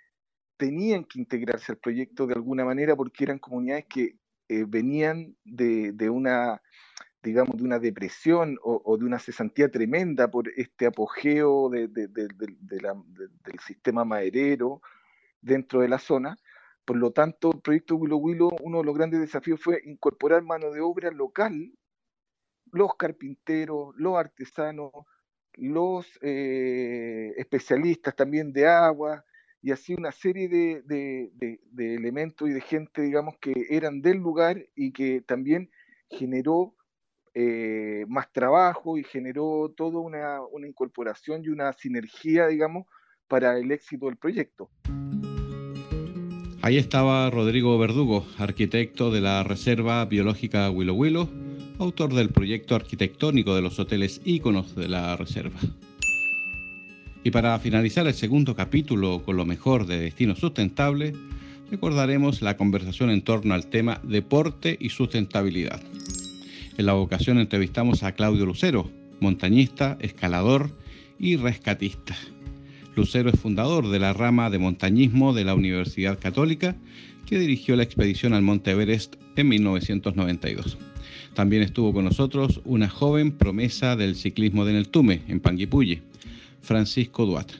tenían 0.56 1.04
que 1.04 1.18
integrarse 1.18 1.72
al 1.72 1.78
proyecto 1.78 2.26
de 2.26 2.34
alguna 2.34 2.64
manera 2.64 2.96
porque 2.96 3.24
eran 3.24 3.38
comunidades 3.38 3.84
que 3.88 4.18
eh, 4.48 4.64
venían 4.66 5.36
de, 5.44 5.92
de, 5.92 6.08
una 6.08 6.62
digamos, 7.22 7.56
de 7.56 7.64
una 7.64 7.78
depresión 7.78 8.58
o, 8.62 8.96
de 8.96 9.04
una 9.04 9.18
cesantía 9.18 9.70
tremenda 9.70 10.30
por 10.30 10.48
este 10.56 10.86
apogeo 10.86 11.68
del 11.68 11.90
sistema 13.66 14.04
maderero 14.04 14.80
dentro 15.40 15.80
de 15.80 15.88
la 15.88 15.98
zona. 15.98 16.36
Por 16.84 16.96
lo 16.96 17.10
tanto, 17.10 17.52
el 17.52 17.60
proyecto 17.60 17.96
Willow 17.96 18.18
Willow, 18.18 18.56
uno 18.62 18.78
de 18.78 18.84
los 18.84 18.94
grandes 18.94 19.20
desafíos 19.20 19.60
fue 19.60 19.82
incorporar 19.84 20.42
mano 20.42 20.70
de 20.70 20.80
obra 20.80 21.10
local, 21.10 21.72
los 22.72 22.94
carpinteros, 22.96 23.94
los 23.96 24.16
artesanos, 24.16 24.92
los 25.54 26.06
eh, 26.22 27.34
especialistas 27.36 28.14
también 28.14 28.52
de 28.52 28.66
agua, 28.66 29.24
y 29.60 29.72
así 29.72 29.94
una 29.94 30.12
serie 30.12 30.48
de, 30.48 30.82
de, 30.84 31.94
elementos 31.94 32.48
y 32.48 32.52
de 32.52 32.60
gente, 32.60 33.02
digamos, 33.02 33.36
que 33.40 33.66
eran 33.70 34.00
del 34.00 34.18
lugar 34.18 34.64
y 34.76 34.92
que 34.92 35.20
también 35.20 35.70
generó 36.08 36.74
eh, 37.40 38.04
más 38.08 38.32
trabajo 38.32 38.98
y 38.98 39.04
generó 39.04 39.72
toda 39.76 40.00
una, 40.00 40.40
incorporación 40.66 41.44
y 41.44 41.50
una 41.50 41.72
sinergia, 41.72 42.48
digamos, 42.48 42.86
para 43.28 43.56
el 43.56 43.70
éxito 43.70 44.06
del 44.06 44.16
proyecto. 44.16 44.68
Ahí 46.62 46.78
estaba 46.78 47.30
Rodrigo 47.30 47.78
Verdugo, 47.78 48.26
arquitecto 48.38 49.12
de 49.12 49.20
la 49.20 49.44
Reserva 49.44 50.04
Biológica 50.06 50.68
Willow 50.68 50.96
Willow, 50.96 51.28
autor 51.78 52.12
del 52.12 52.30
proyecto 52.30 52.74
arquitectónico 52.74 53.54
de 53.54 53.62
los 53.62 53.78
hoteles 53.78 54.20
íconos 54.24 54.74
de 54.74 54.88
la 54.88 55.16
reserva. 55.16 55.60
Y 57.22 57.30
para 57.30 57.56
finalizar 57.60 58.04
el 58.08 58.14
segundo 58.14 58.56
capítulo 58.56 59.22
con 59.24 59.36
lo 59.36 59.46
mejor 59.46 59.86
de 59.86 60.00
Destino 60.00 60.34
Sustentable, 60.34 61.12
recordaremos 61.70 62.42
la 62.42 62.56
conversación 62.56 63.10
en 63.10 63.22
torno 63.22 63.54
al 63.54 63.68
tema 63.68 64.00
deporte 64.02 64.76
y 64.80 64.88
sustentabilidad. 64.88 65.80
En 66.78 66.86
la 66.86 66.94
ocasión 66.94 67.38
entrevistamos 67.38 68.04
a 68.04 68.12
Claudio 68.12 68.46
Lucero, 68.46 68.88
montañista, 69.18 69.98
escalador 70.00 70.70
y 71.18 71.34
rescatista. 71.34 72.16
Lucero 72.94 73.30
es 73.30 73.40
fundador 73.40 73.88
de 73.88 73.98
la 73.98 74.12
rama 74.12 74.48
de 74.48 74.60
montañismo 74.60 75.32
de 75.34 75.44
la 75.44 75.56
Universidad 75.56 76.20
Católica 76.20 76.76
que 77.26 77.40
dirigió 77.40 77.74
la 77.74 77.82
expedición 77.82 78.32
al 78.32 78.42
Monte 78.42 78.70
Everest 78.70 79.16
en 79.34 79.48
1992. 79.48 80.78
También 81.34 81.62
estuvo 81.62 81.92
con 81.92 82.04
nosotros 82.04 82.60
una 82.64 82.88
joven 82.88 83.32
promesa 83.32 83.96
del 83.96 84.14
ciclismo 84.14 84.64
de 84.64 84.74
Neltume, 84.74 85.22
en 85.26 85.40
Panguipulli, 85.40 86.02
Francisco 86.62 87.26
Duat. 87.26 87.50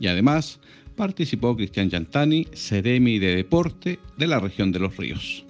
Y 0.00 0.06
además 0.06 0.60
participó 0.96 1.54
Cristian 1.54 1.90
Giantani, 1.90 2.46
Ceremi 2.54 3.18
de 3.18 3.36
Deporte 3.36 3.98
de 4.16 4.26
la 4.26 4.40
región 4.40 4.72
de 4.72 4.78
los 4.78 4.96
ríos. 4.96 5.44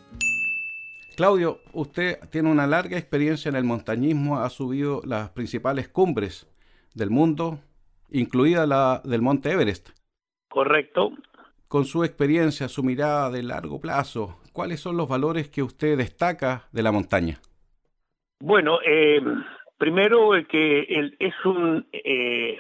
Claudio, 1.17 1.61
usted 1.73 2.19
tiene 2.31 2.51
una 2.51 2.67
larga 2.67 2.97
experiencia 2.97 3.49
en 3.49 3.57
el 3.57 3.65
montañismo, 3.65 4.39
ha 4.39 4.49
subido 4.49 5.03
las 5.05 5.31
principales 5.31 5.89
cumbres 5.89 6.49
del 6.95 7.11
mundo, 7.11 7.59
incluida 8.11 8.67
la 8.67 9.03
del 9.05 9.21
Monte 9.21 9.51
Everest. 9.51 9.91
Correcto. 10.49 11.13
Con 11.69 11.85
su 11.85 12.05
experiencia, 12.05 12.69
su 12.69 12.83
mirada 12.83 13.31
de 13.31 13.43
largo 13.43 13.81
plazo, 13.81 14.39
¿cuáles 14.53 14.81
son 14.81 14.97
los 14.97 15.09
valores 15.09 15.49
que 15.49 15.63
usted 15.63 15.99
destaca 15.99 16.69
de 16.73 16.83
la 16.83 16.93
montaña? 16.93 17.41
Bueno, 18.41 18.79
eh, 18.85 19.21
primero 19.79 20.31
que 20.49 21.15
es 21.19 21.35
un 21.45 21.87
eh, 21.93 22.59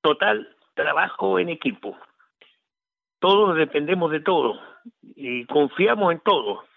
total 0.00 0.48
trabajo 0.74 1.38
en 1.38 1.50
equipo. 1.50 1.96
Todos 3.18 3.56
dependemos 3.56 4.10
de 4.10 4.20
todo 4.20 4.58
y 5.02 5.44
confiamos 5.44 6.12
en 6.12 6.20
todo 6.20 6.69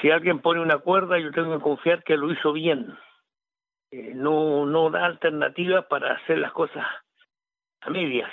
si 0.00 0.10
alguien 0.10 0.40
pone 0.40 0.60
una 0.60 0.78
cuerda, 0.78 1.18
yo 1.18 1.30
tengo 1.32 1.56
que 1.56 1.62
confiar 1.62 2.04
que 2.04 2.16
lo 2.16 2.30
hizo 2.30 2.52
bien. 2.52 2.96
Eh, 3.90 4.12
no, 4.14 4.66
no 4.66 4.90
da 4.90 5.06
alternativas 5.06 5.86
para 5.86 6.14
hacer 6.14 6.38
las 6.38 6.52
cosas 6.52 6.84
a 7.80 7.90
medias. 7.90 8.30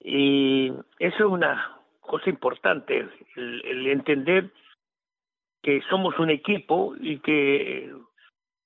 Y 0.00 0.72
eso 0.98 1.16
es 1.16 1.20
una 1.20 1.78
cosa 2.00 2.30
importante, 2.30 3.08
el, 3.36 3.86
entender 3.86 4.50
que 5.62 5.80
somos 5.88 6.18
un 6.18 6.30
equipo 6.30 6.94
y 6.98 7.20
que 7.20 7.94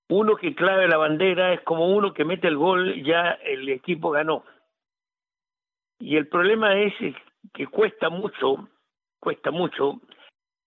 uno 0.09 0.37
que 0.37 0.55
clave 0.55 0.89
la 0.89 0.97
bandera 0.97 1.53
es 1.53 1.61
como 1.61 1.95
uno 1.95 2.15
que 2.15 2.25
mete 2.25 2.49
el 2.49 2.57
gol, 2.57 3.03
ya 3.05 3.33
el 3.33 3.69
equipo 3.69 4.11
ganó. 4.11 4.45
Y 5.99 6.17
el 6.17 6.29
problema 6.29 6.79
es 6.79 6.95
que 7.53 7.67
cuesta 7.67 8.09
mucho, 8.09 8.69
cuesta 9.21 9.51
mucho 9.51 10.01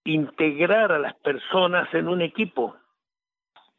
integrar 0.04 0.92
a 0.92 1.00
las 1.00 1.14
personas 1.16 1.94
en 1.94 2.08
un 2.08 2.22
equipo. 2.22 2.76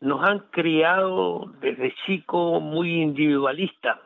Nos 0.00 0.22
han 0.26 0.40
criado 0.50 1.52
desde 1.60 1.94
chico 2.06 2.60
muy 2.60 3.02
individualista. 3.02 4.00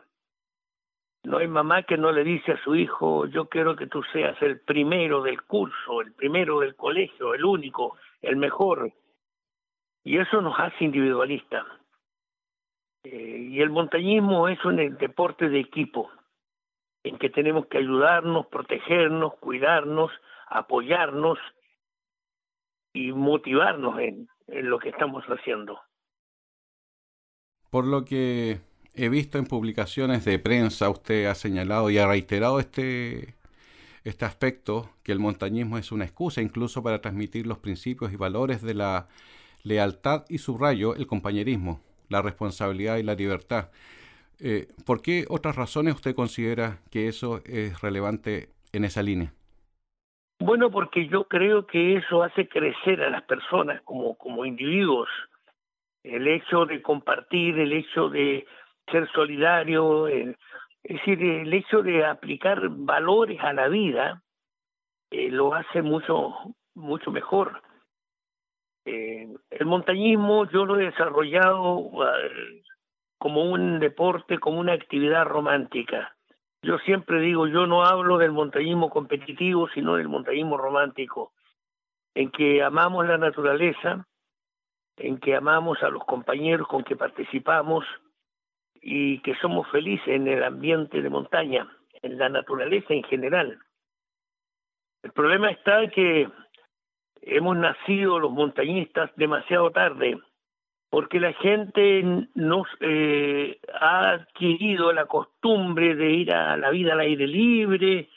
No 1.23 1.37
hay 1.37 1.47
mamá 1.47 1.83
que 1.83 1.97
no 1.97 2.11
le 2.11 2.23
dice 2.23 2.51
a 2.51 2.63
su 2.63 2.75
hijo, 2.75 3.25
yo 3.25 3.49
quiero 3.49 3.75
que 3.75 3.87
tú 3.87 4.03
seas 4.13 4.39
el 4.41 4.59
primero 4.59 5.23
del 5.23 5.41
curso, 5.43 6.01
el 6.01 6.13
primero 6.13 6.59
del 6.59 6.75
colegio, 6.75 7.33
el 7.33 7.43
único, 7.43 7.97
el 8.21 8.35
mejor. 8.35 8.91
Y 10.03 10.17
eso 10.19 10.41
nos 10.41 10.59
hace 10.59 10.85
individualistas. 10.85 11.65
Eh, 13.05 13.47
y 13.51 13.61
el 13.61 13.69
montañismo 13.69 14.47
es 14.47 14.63
un 14.65 14.75
deporte 14.97 15.49
de 15.49 15.59
equipo, 15.59 16.11
en 17.03 17.17
que 17.17 17.29
tenemos 17.29 17.67
que 17.67 17.79
ayudarnos, 17.79 18.47
protegernos, 18.47 19.35
cuidarnos, 19.35 20.11
apoyarnos 20.47 21.39
y 22.95 23.11
motivarnos 23.11 23.99
en, 23.99 24.27
lo 24.47 24.79
que 24.79 24.89
estamos 24.89 25.23
haciendo. 25.25 25.77
Por 27.69 27.85
lo 27.85 28.05
que 28.05 28.61
he 28.93 29.09
visto 29.09 29.37
en 29.37 29.45
publicaciones 29.45 30.23
de 30.23 30.39
prensa, 30.39 30.89
usted 30.89 31.25
ha 31.25 31.35
señalado 31.35 31.89
y 31.89 31.97
ha 31.97 32.07
reiterado 32.07 32.59
este, 32.59 33.35
este 34.05 34.23
aspecto, 34.23 34.89
que 35.03 35.11
el 35.11 35.19
montañismo 35.19 35.77
es 35.77 35.91
una 35.91 36.05
excusa 36.05 36.41
incluso 36.41 36.81
para 36.81 37.01
transmitir 37.01 37.45
los 37.45 37.57
principios 37.57 38.13
y 38.13 38.15
valores 38.15 38.61
de 38.61 38.75
la 38.75 39.09
lealtad 39.63 40.23
y 40.29 40.37
subrayo 40.37 40.95
el 40.95 41.05
compañerismo, 41.05 41.81
la 42.07 42.21
responsabilidad 42.21 42.95
y 42.95 43.03
la 43.03 43.15
libertad. 43.15 43.71
Eh, 44.39 44.69
¿Por 44.85 45.01
qué 45.01 45.25
otras 45.27 45.57
razones 45.57 45.95
usted 45.95 46.15
considera 46.15 46.79
que 46.91 47.09
eso 47.09 47.41
es 47.45 47.81
relevante 47.81 48.49
en 48.71 48.85
esa 48.85 49.03
línea? 49.03 49.33
Bueno, 50.39 50.69
porque 50.69 51.07
yo 51.07 51.25
creo 51.27 51.65
que 51.65 51.95
eso 51.95 52.21
hace 52.21 52.47
crecer 52.47 53.01
a 53.01 53.09
las 53.09 53.23
personas 53.23 53.81
como, 53.83 54.15
como 54.17 54.45
individuos. 54.45 55.09
El 56.03 56.27
hecho 56.27 56.65
de 56.65 56.81
compartir, 56.81 57.57
el 57.57 57.73
hecho 57.73 58.09
de 58.09 58.45
ser 58.91 59.09
solidario, 59.11 60.07
es 60.07 60.35
decir, 60.83 61.23
el 61.23 61.53
hecho 61.53 61.81
de 61.81 62.05
aplicar 62.05 62.69
valores 62.69 63.39
a 63.41 63.53
la 63.53 63.67
vida 63.69 64.21
eh, 65.09 65.31
lo 65.31 65.53
hace 65.53 65.81
mucho, 65.81 66.35
mucho 66.75 67.11
mejor. 67.11 67.61
Eh, 68.85 69.27
el 69.49 69.65
montañismo 69.65 70.47
yo 70.51 70.65
lo 70.65 70.79
he 70.79 70.85
desarrollado 70.85 71.89
eh, 72.05 72.61
como 73.17 73.49
un 73.51 73.79
deporte, 73.79 74.37
como 74.37 74.59
una 74.59 74.73
actividad 74.73 75.25
romántica. 75.25 76.14
Yo 76.65 76.79
siempre 76.79 77.19
digo, 77.19 77.45
yo 77.45 77.67
no 77.67 77.85
hablo 77.85 78.17
del 78.17 78.31
montañismo 78.31 78.89
competitivo, 78.89 79.69
sino 79.69 79.97
del 79.97 80.09
montañismo 80.09 80.57
romántico, 80.57 81.31
en 82.15 82.31
que 82.31 82.63
amamos 82.63 83.05
la 83.05 83.19
naturaleza, 83.19 84.07
en 84.97 85.19
que 85.19 85.35
amamos 85.35 85.83
a 85.83 85.89
los 85.89 86.03
compañeros 86.05 86.67
con 86.67 86.83
que 86.83 86.95
participamos 86.95 87.85
y 88.81 89.19
que 89.19 89.35
somos 89.35 89.69
felices 89.69 90.07
en 90.07 90.27
el 90.27 90.43
ambiente 90.43 91.03
de 91.03 91.09
montaña, 91.11 91.69
en 92.01 92.17
la 92.17 92.29
naturaleza 92.29 92.95
en 92.95 93.03
general. 93.03 93.59
El 95.03 95.11
problema 95.11 95.51
está 95.51 95.87
que 95.91 96.27
hemos 97.21 97.57
nacido 97.57 98.17
los 98.17 98.31
montañistas 98.31 99.11
demasiado 99.17 99.69
tarde, 99.69 100.19
porque 100.89 101.19
la 101.19 101.33
gente 101.33 102.03
nos 102.35 102.67
eh, 102.79 103.59
ha 103.79 104.11
adquirido 104.11 104.93
la 104.93 105.05
costumbre 105.05 105.95
de 105.95 106.11
ir 106.11 106.33
a 106.33 106.55
la 106.57 106.69
vida 106.69 106.93
al 106.93 107.01
aire 107.01 107.27
libre, 107.27 108.09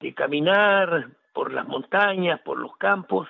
de 0.00 0.14
caminar 0.14 1.08
por 1.32 1.52
las 1.52 1.66
montañas, 1.66 2.40
por 2.40 2.58
los 2.58 2.76
campos, 2.76 3.28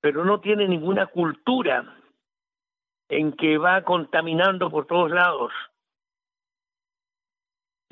pero 0.00 0.24
no 0.24 0.40
tiene 0.40 0.66
ninguna 0.68 1.06
cultura 1.06 1.96
en 3.08 3.32
que 3.32 3.58
va 3.58 3.82
contaminando 3.82 4.70
por 4.70 4.86
todos 4.86 5.10
lados. 5.10 5.52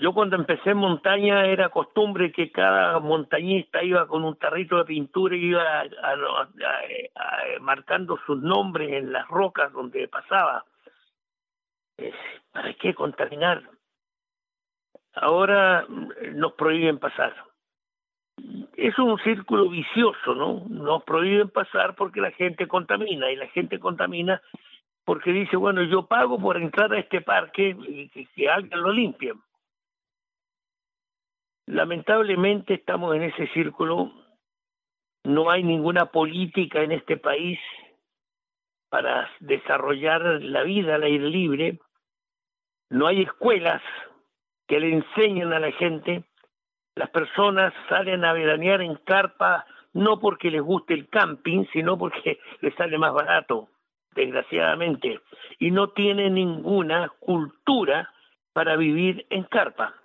Yo 0.01 0.15
cuando 0.15 0.37
empecé 0.37 0.71
en 0.71 0.79
montaña 0.79 1.45
era 1.45 1.69
costumbre 1.69 2.33
que 2.33 2.51
cada 2.51 2.99
montañista 3.01 3.83
iba 3.85 4.07
con 4.07 4.25
un 4.25 4.35
tarrito 4.37 4.79
de 4.79 4.87
pintura 4.87 5.37
y 5.37 5.45
iba 5.45 5.85
marcando 7.61 8.19
sus 8.25 8.41
nombres 8.41 8.91
en 8.93 9.13
las 9.13 9.29
rocas 9.29 9.71
donde 9.75 10.09
pasaba. 10.09 10.65
¿Para 12.51 12.73
qué 12.75 12.95
contaminar? 12.95 13.63
Ahora 15.17 15.85
nos 16.33 16.55
prohíben 16.55 16.99
pasar. 16.99 17.35
Es 18.79 18.99
un 18.99 19.19
círculo 19.19 19.69
vicioso, 19.69 20.35
¿no? 20.35 20.65
Nos 20.67 21.05
prohíben 21.05 21.51
pasar 21.51 21.95
porque 21.95 22.23
la 22.23 22.31
gente 22.31 22.67
contamina 22.67 23.31
y 23.31 23.37
la 23.37 23.49
gente 23.49 23.79
contamina 23.79 24.41
porque 25.05 25.31
dice, 25.31 25.59
bueno, 25.59 25.83
yo 25.83 26.07
pago 26.07 26.41
por 26.41 26.57
entrar 26.57 26.91
a 26.95 26.99
este 26.99 27.21
parque 27.21 27.77
y 27.87 28.09
que, 28.09 28.25
que 28.35 28.49
alguien 28.49 28.81
lo 28.81 28.93
limpie 28.93 29.35
Lamentablemente 31.71 32.75
estamos 32.75 33.15
en 33.15 33.23
ese 33.23 33.47
círculo, 33.49 34.11
no 35.23 35.51
hay 35.53 35.63
ninguna 35.63 36.07
política 36.07 36.83
en 36.83 36.91
este 36.91 37.17
país 37.17 37.61
para 38.89 39.31
desarrollar 39.39 40.21
la 40.43 40.65
vida 40.65 40.97
al 40.97 41.05
aire 41.05 41.29
libre, 41.29 41.79
no 42.91 43.07
hay 43.07 43.23
escuelas 43.23 43.81
que 44.67 44.81
le 44.81 44.93
enseñen 44.95 45.53
a 45.53 45.61
la 45.61 45.71
gente, 45.71 46.25
las 46.97 47.09
personas 47.11 47.73
salen 47.89 48.25
a 48.25 48.33
veranear 48.33 48.83
en 48.83 48.97
carpa 48.97 49.65
no 49.93 50.19
porque 50.19 50.51
les 50.51 50.63
guste 50.63 50.95
el 50.95 51.09
camping, 51.09 51.67
sino 51.73 51.97
porque 51.97 52.41
les 52.63 52.75
sale 52.75 52.99
más 52.99 53.13
barato, 53.13 53.69
desgraciadamente, 54.17 55.21
y 55.61 55.71
no 55.71 55.91
tienen 55.91 56.35
ninguna 56.35 57.11
cultura 57.21 58.13
para 58.53 58.75
vivir 58.75 59.25
en 59.31 59.45
carpa. 59.45 60.00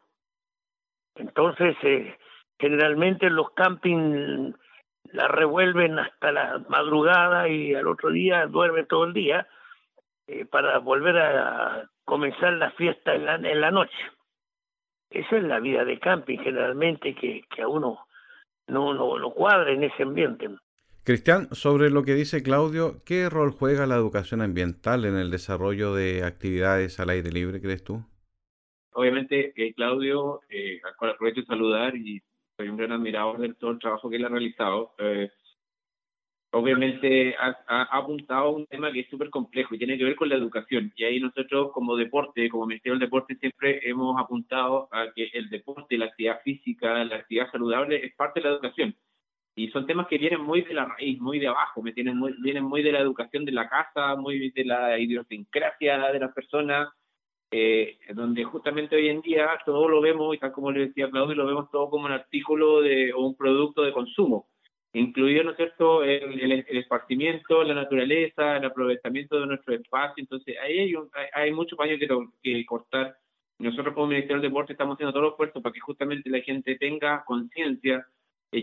Entonces, 1.16 1.76
eh, 1.84 2.18
generalmente 2.60 3.30
los 3.30 3.52
campings 3.52 4.56
la 5.12 5.28
revuelven 5.28 6.00
hasta 6.00 6.32
la 6.32 6.64
madrugada 6.70 7.48
y 7.48 7.74
al 7.74 7.88
otro 7.88 8.10
día 8.12 8.48
duermen 8.48 8.88
todo 8.88 9.06
el 9.06 9.14
día 9.14 9.48
eh, 10.28 10.46
para 10.46 10.80
volver 10.80 11.18
a 11.18 11.90
comenzar 12.04 12.54
la 12.54 12.72
fiesta 12.72 13.14
en 13.14 13.26
la, 13.26 13.36
en 13.36 13.62
la 13.62 13.72
noche. 13.72 13.98
Esa 15.10 15.38
es 15.38 15.44
la 15.44 15.60
vida 15.60 15.86
de 15.86 16.00
camping 16.00 16.40
generalmente 16.40 17.16
que, 17.16 17.46
a 17.62 17.68
uno 17.68 18.00
no, 18.68 18.94
no, 18.94 19.18
no 19.18 19.32
cuadra 19.32 19.72
en 19.72 19.84
ese 19.84 20.04
ambiente. 20.04 20.50
Cristian, 21.04 21.54
sobre 21.54 21.92
lo 21.92 22.04
que 22.04 22.16
dice 22.16 22.42
Claudio, 22.42 22.96
¿qué 23.06 23.30
rol 23.30 23.52
juega 23.52 23.86
la 23.86 23.96
educación 23.96 24.42
ambiental 24.42 25.06
en 25.06 25.16
el 25.16 25.30
desarrollo 25.30 25.94
de 25.94 26.24
actividades 26.24 27.00
al 27.00 27.10
aire 27.10 27.32
libre, 27.32 27.62
crees 27.62 27.84
tú? 27.84 28.04
Obviamente, 28.96 29.54
eh, 29.56 29.74
Claudio, 29.74 30.42
eh, 30.50 30.80
al 30.84 30.96
cual 30.96 31.12
aprovecho 31.12 31.42
de 31.42 31.48
saludar 31.48 31.96
y 31.96 32.22
soy 32.58 32.70
un 32.70 32.78
gran 32.78 32.94
admirador 32.94 33.40
de 33.40 33.54
todo 33.54 33.72
el 33.72 33.80
trabajo 33.80 34.10
que 34.10 34.16
él 34.16 34.26
ha 34.26 34.30
realizado. 34.30 34.94
Eh, 34.98 35.30
obviamente 36.52 37.36
ha, 37.38 37.84
apuntado 37.92 38.46
a 38.46 38.50
un 38.50 38.66
tema 38.68 38.92
que 38.92 39.02
es 39.02 39.10
súper 39.10 39.30
complejo 39.30 39.76
y 39.76 39.78
tiene 39.78 39.98
que 39.98 40.06
ver 40.06 40.16
con 40.16 40.30
la 40.30 40.36
educación. 40.36 40.94
Y 40.96 41.04
ahí 41.04 41.20
nosotros 41.20 41.72
como 41.74 41.98
deporte, 41.98 42.50
como 42.50 42.66
Ministerio 42.66 42.94
del 42.94 43.08
Deporte, 43.08 43.36
siempre 43.36 43.82
hemos 43.88 44.20
apuntado 44.20 44.88
a 44.92 45.12
que 45.14 45.30
el 45.34 45.50
deporte, 45.50 45.98
la 45.98 46.06
actividad 46.06 46.42
física, 46.44 47.04
la 47.04 47.18
actividad 47.18 47.52
saludable 47.52 48.06
es 48.06 48.16
parte 48.16 48.40
de 48.40 48.50
la 48.50 48.56
educación. 48.56 48.96
Y 49.58 49.70
son 49.70 49.86
temas 49.86 50.08
que 50.08 50.18
vienen 50.18 50.42
muy 50.42 50.62
de 50.62 50.74
la 50.74 50.86
raíz, 50.86 51.20
muy 51.20 51.40
de 51.40 51.48
abajo, 51.48 51.82
me 51.82 51.94
tienen 51.94 52.18
muy, 52.18 52.34
vienen 52.42 52.64
muy 52.64 52.84
de 52.84 52.92
la 52.92 53.00
educación 53.00 53.46
de 53.46 53.54
la 53.54 53.70
casa, 53.70 54.16
muy 54.16 54.52
de 54.52 54.66
la 54.66 55.00
idiosincrasia 55.00 56.12
de 56.12 56.20
las 56.20 56.34
personas, 56.34 56.90
eh, 57.52 57.98
donde 58.14 58.44
justamente 58.44 58.96
hoy 58.96 59.10
en 59.10 59.22
día 59.22 59.50
todo 59.66 59.88
lo 59.88 60.02
vemos, 60.02 60.36
y 60.36 60.40
tal 60.40 60.52
como 60.52 60.72
le 60.72 60.88
decía 60.88 61.10
Claudio, 61.10 61.36
lo 61.36 61.46
vemos 61.46 61.70
todo 61.72 61.90
como 61.90 62.06
un 62.06 62.12
artículo 62.12 62.82
de, 62.82 63.14
o 63.14 63.22
un 63.26 63.36
producto 63.36 63.84
de 63.84 63.94
consumo, 63.94 64.48
incluido, 64.94 65.44
¿no 65.44 65.52
es 65.52 65.58
cierto?, 65.58 66.04
el, 66.04 66.66
esparcimiento, 66.70 67.64
la 67.64 67.74
naturaleza, 67.74 68.58
el 68.58 68.66
aprovechamiento 68.66 69.40
de 69.40 69.48
nuestro 69.48 69.76
espacio, 69.76 70.16
entonces 70.18 70.56
ahí 70.62 70.80
hay, 70.80 70.96
hay, 71.34 71.54
mucho 71.54 71.76
paño 71.76 71.98
que, 72.42 72.66
cortar. 72.66 73.16
Nosotros 73.60 73.94
como 73.94 74.08
Ministerio 74.08 74.42
del 74.42 74.50
Deporte 74.50 74.74
estamos 74.74 74.96
haciendo 74.96 75.14
todo 75.14 75.24
los 75.24 75.32
esfuerzos 75.34 75.64
para 75.64 75.74
que 75.74 75.80
justamente 75.80 76.30
la 76.30 76.42
gente 76.42 76.76
tenga 76.76 77.24
conciencia 77.26 78.06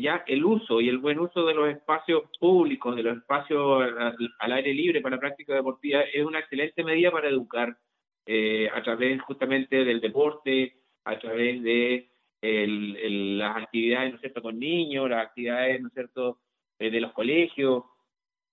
ya 0.00 0.24
el 0.26 0.44
uso 0.44 0.80
y 0.80 0.88
el 0.88 0.98
buen 0.98 1.18
uso 1.18 1.44
de 1.44 1.54
los 1.54 1.68
espacios 1.68 2.24
públicos, 2.40 2.96
de 2.96 3.02
los 3.02 3.18
espacios 3.18 3.84
al 4.38 4.52
aire 4.52 4.74
libre 4.74 5.00
para 5.00 5.18
práctica 5.18 5.54
deportiva 5.54 6.00
es 6.00 6.24
una 6.24 6.40
excelente 6.40 6.84
medida 6.84 7.10
para 7.10 7.28
educar 7.28 7.76
eh, 8.24 8.70
a 8.72 8.80
través 8.82 9.20
justamente 9.22 9.84
del 9.84 10.00
deporte, 10.00 10.76
a 11.04 11.18
través 11.18 11.60
de 11.62 12.08
las 12.40 13.56
actividades, 13.56 14.10
¿no 14.10 14.16
es 14.16 14.20
cierto?, 14.20 14.42
con 14.42 14.58
niños, 14.58 15.10
las 15.10 15.26
actividades, 15.26 15.80
¿no 15.80 15.88
es 15.88 15.94
cierto?, 15.94 16.38
eh, 16.78 16.90
de 16.90 17.00
los 17.00 17.12
colegios. 17.12 17.84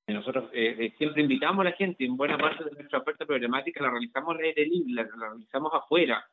Nosotros 0.07 0.49
eh, 0.53 0.91
siempre 0.97 1.21
invitamos 1.21 1.61
a 1.61 1.69
la 1.69 1.75
gente, 1.75 2.03
en 2.03 2.17
buena 2.17 2.37
parte 2.37 2.63
de 2.63 2.71
nuestra 2.71 2.99
oferta 2.99 3.27
problemática 3.27 3.83
la 3.83 3.91
realizamos 3.91 4.35
al 4.35 4.43
aire 4.43 4.65
libre, 4.65 4.93
la, 4.93 5.03
realizamos 5.03 5.71
afuera, 5.73 6.23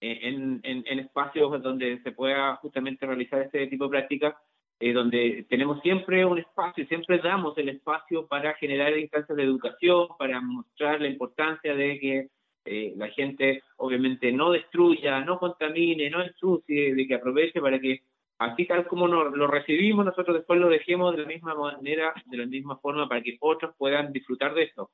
en, 0.00 0.60
en, 0.62 0.98
espacios 0.98 1.62
donde 1.62 2.00
se 2.02 2.12
pueda 2.12 2.56
justamente 2.56 3.06
realizar 3.06 3.40
este 3.40 3.66
tipo 3.68 3.84
de 3.84 3.90
prácticas, 3.90 4.34
donde 4.78 5.46
tenemos 5.48 5.80
siempre 5.80 6.26
un 6.26 6.38
espacio, 6.38 6.86
siempre 6.86 7.18
damos 7.18 7.56
el 7.56 7.70
espacio 7.70 8.26
para 8.26 8.54
generar 8.54 8.96
instancias 8.98 9.36
de 9.36 9.44
educación, 9.44 10.08
para 10.18 10.40
mostrar 10.42 11.00
la 11.00 11.08
importancia 11.08 11.74
de 11.74 11.98
que 11.98 12.28
eh, 12.64 12.92
la 12.96 13.08
gente 13.08 13.62
obviamente 13.76 14.32
no 14.32 14.50
destruya, 14.50 15.20
no 15.20 15.38
contamine, 15.38 16.10
no 16.10 16.22
ensucie, 16.22 16.94
de 16.94 17.06
que 17.06 17.14
aproveche 17.14 17.60
para 17.60 17.78
que 17.78 18.02
así 18.38 18.66
tal 18.66 18.86
como 18.86 19.06
lo 19.06 19.46
recibimos, 19.46 20.04
nosotros 20.04 20.36
después 20.36 20.58
lo 20.60 20.68
dejemos 20.68 21.14
de 21.14 21.22
la 21.22 21.28
misma 21.28 21.54
manera, 21.54 22.12
de 22.26 22.36
la 22.36 22.46
misma 22.46 22.76
forma, 22.78 23.08
para 23.08 23.22
que 23.22 23.36
otros 23.40 23.74
puedan 23.76 24.12
disfrutar 24.12 24.54
de 24.54 24.64
esto. 24.64 24.90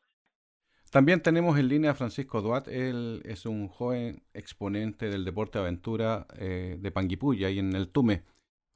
También 0.91 1.23
tenemos 1.23 1.57
en 1.57 1.69
línea 1.69 1.93
a 1.93 1.95
Francisco 1.95 2.43
Duat, 2.43 2.67
él 2.67 3.23
es 3.25 3.47
un 3.47 3.69
joven 3.69 4.25
exponente 4.35 5.09
del 5.09 5.25
deporte 5.25 5.59
aventura 5.59 6.27
eh, 6.37 6.77
de 6.81 6.91
Panguipulli, 6.91 7.45
ahí 7.45 7.61
en 7.61 7.77
el 7.77 7.89
Tume. 7.91 8.25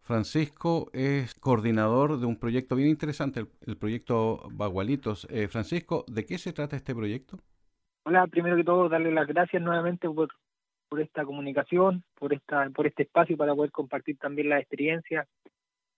Francisco 0.00 0.90
es 0.92 1.34
coordinador 1.34 2.20
de 2.20 2.26
un 2.26 2.38
proyecto 2.38 2.76
bien 2.76 2.88
interesante, 2.88 3.46
el, 3.66 3.76
proyecto 3.76 4.48
Bagualitos. 4.52 5.26
Eh, 5.28 5.48
Francisco, 5.48 6.04
¿de 6.06 6.24
qué 6.24 6.38
se 6.38 6.52
trata 6.52 6.76
este 6.76 6.94
proyecto? 6.94 7.38
Hola, 8.06 8.26
primero 8.26 8.54
que 8.54 8.64
todo, 8.64 8.90
darle 8.90 9.10
las 9.10 9.26
gracias 9.26 9.62
nuevamente 9.62 10.10
por, 10.10 10.28
esta 11.00 11.24
comunicación, 11.24 12.04
por 12.14 12.34
esta, 12.34 12.68
por 12.68 12.86
este 12.86 13.04
espacio 13.04 13.34
para 13.36 13.54
poder 13.54 13.72
compartir 13.72 14.18
también 14.18 14.50
la 14.50 14.60
experiencia. 14.60 15.26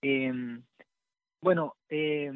Eh, 0.01 0.31
bueno, 1.41 1.75
eh, 1.89 2.31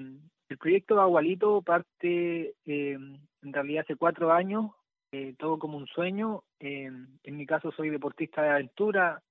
el 0.49 0.57
proyecto 0.57 0.99
Agualito 0.99 1.61
parte 1.61 2.53
eh, 2.65 2.97
en 3.43 3.53
realidad 3.53 3.83
hace 3.85 3.95
cuatro 3.95 4.33
años, 4.33 4.71
eh, 5.13 5.35
todo 5.39 5.57
como 5.57 5.77
un 5.77 5.87
sueño. 5.87 6.43
en 6.59 7.17
mi 7.25 7.45
caso 7.45 7.71
soy 7.71 7.89
deportista 7.89 8.43
de 8.43 8.49
aventura. 8.49 9.21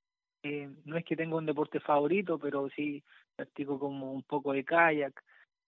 no 0.86 0.96
es 0.96 1.04
que 1.04 1.16
tenga 1.16 1.36
un 1.36 1.44
deporte 1.44 1.80
favorito, 1.80 2.38
pero 2.38 2.70
sí 2.70 3.02
practico 3.36 3.78
como 3.78 4.12
un 4.12 4.22
poco 4.22 4.54
de 4.54 4.64
kayak, 4.64 5.22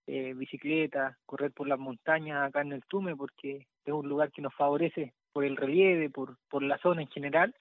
bicicleta, 0.07 1.19
correr 1.27 1.53
por 1.53 1.69
las 1.69 1.79
montañas 1.79 2.49
acá 2.49 2.63
en 2.63 2.73
el 2.73 2.85
Tume, 2.85 3.15
porque 3.15 3.67
es 3.85 3.93
un 3.93 4.09
lugar 4.09 4.31
que 4.31 4.43
nos 4.43 4.55
favorece 4.55 5.15
por 5.33 5.45
el 5.45 5.57
relieve, 5.57 6.11
por, 6.11 6.37
por 6.49 6.63
la 6.63 6.79
zona 6.79 7.03
en 7.03 7.09
general. 7.09 7.55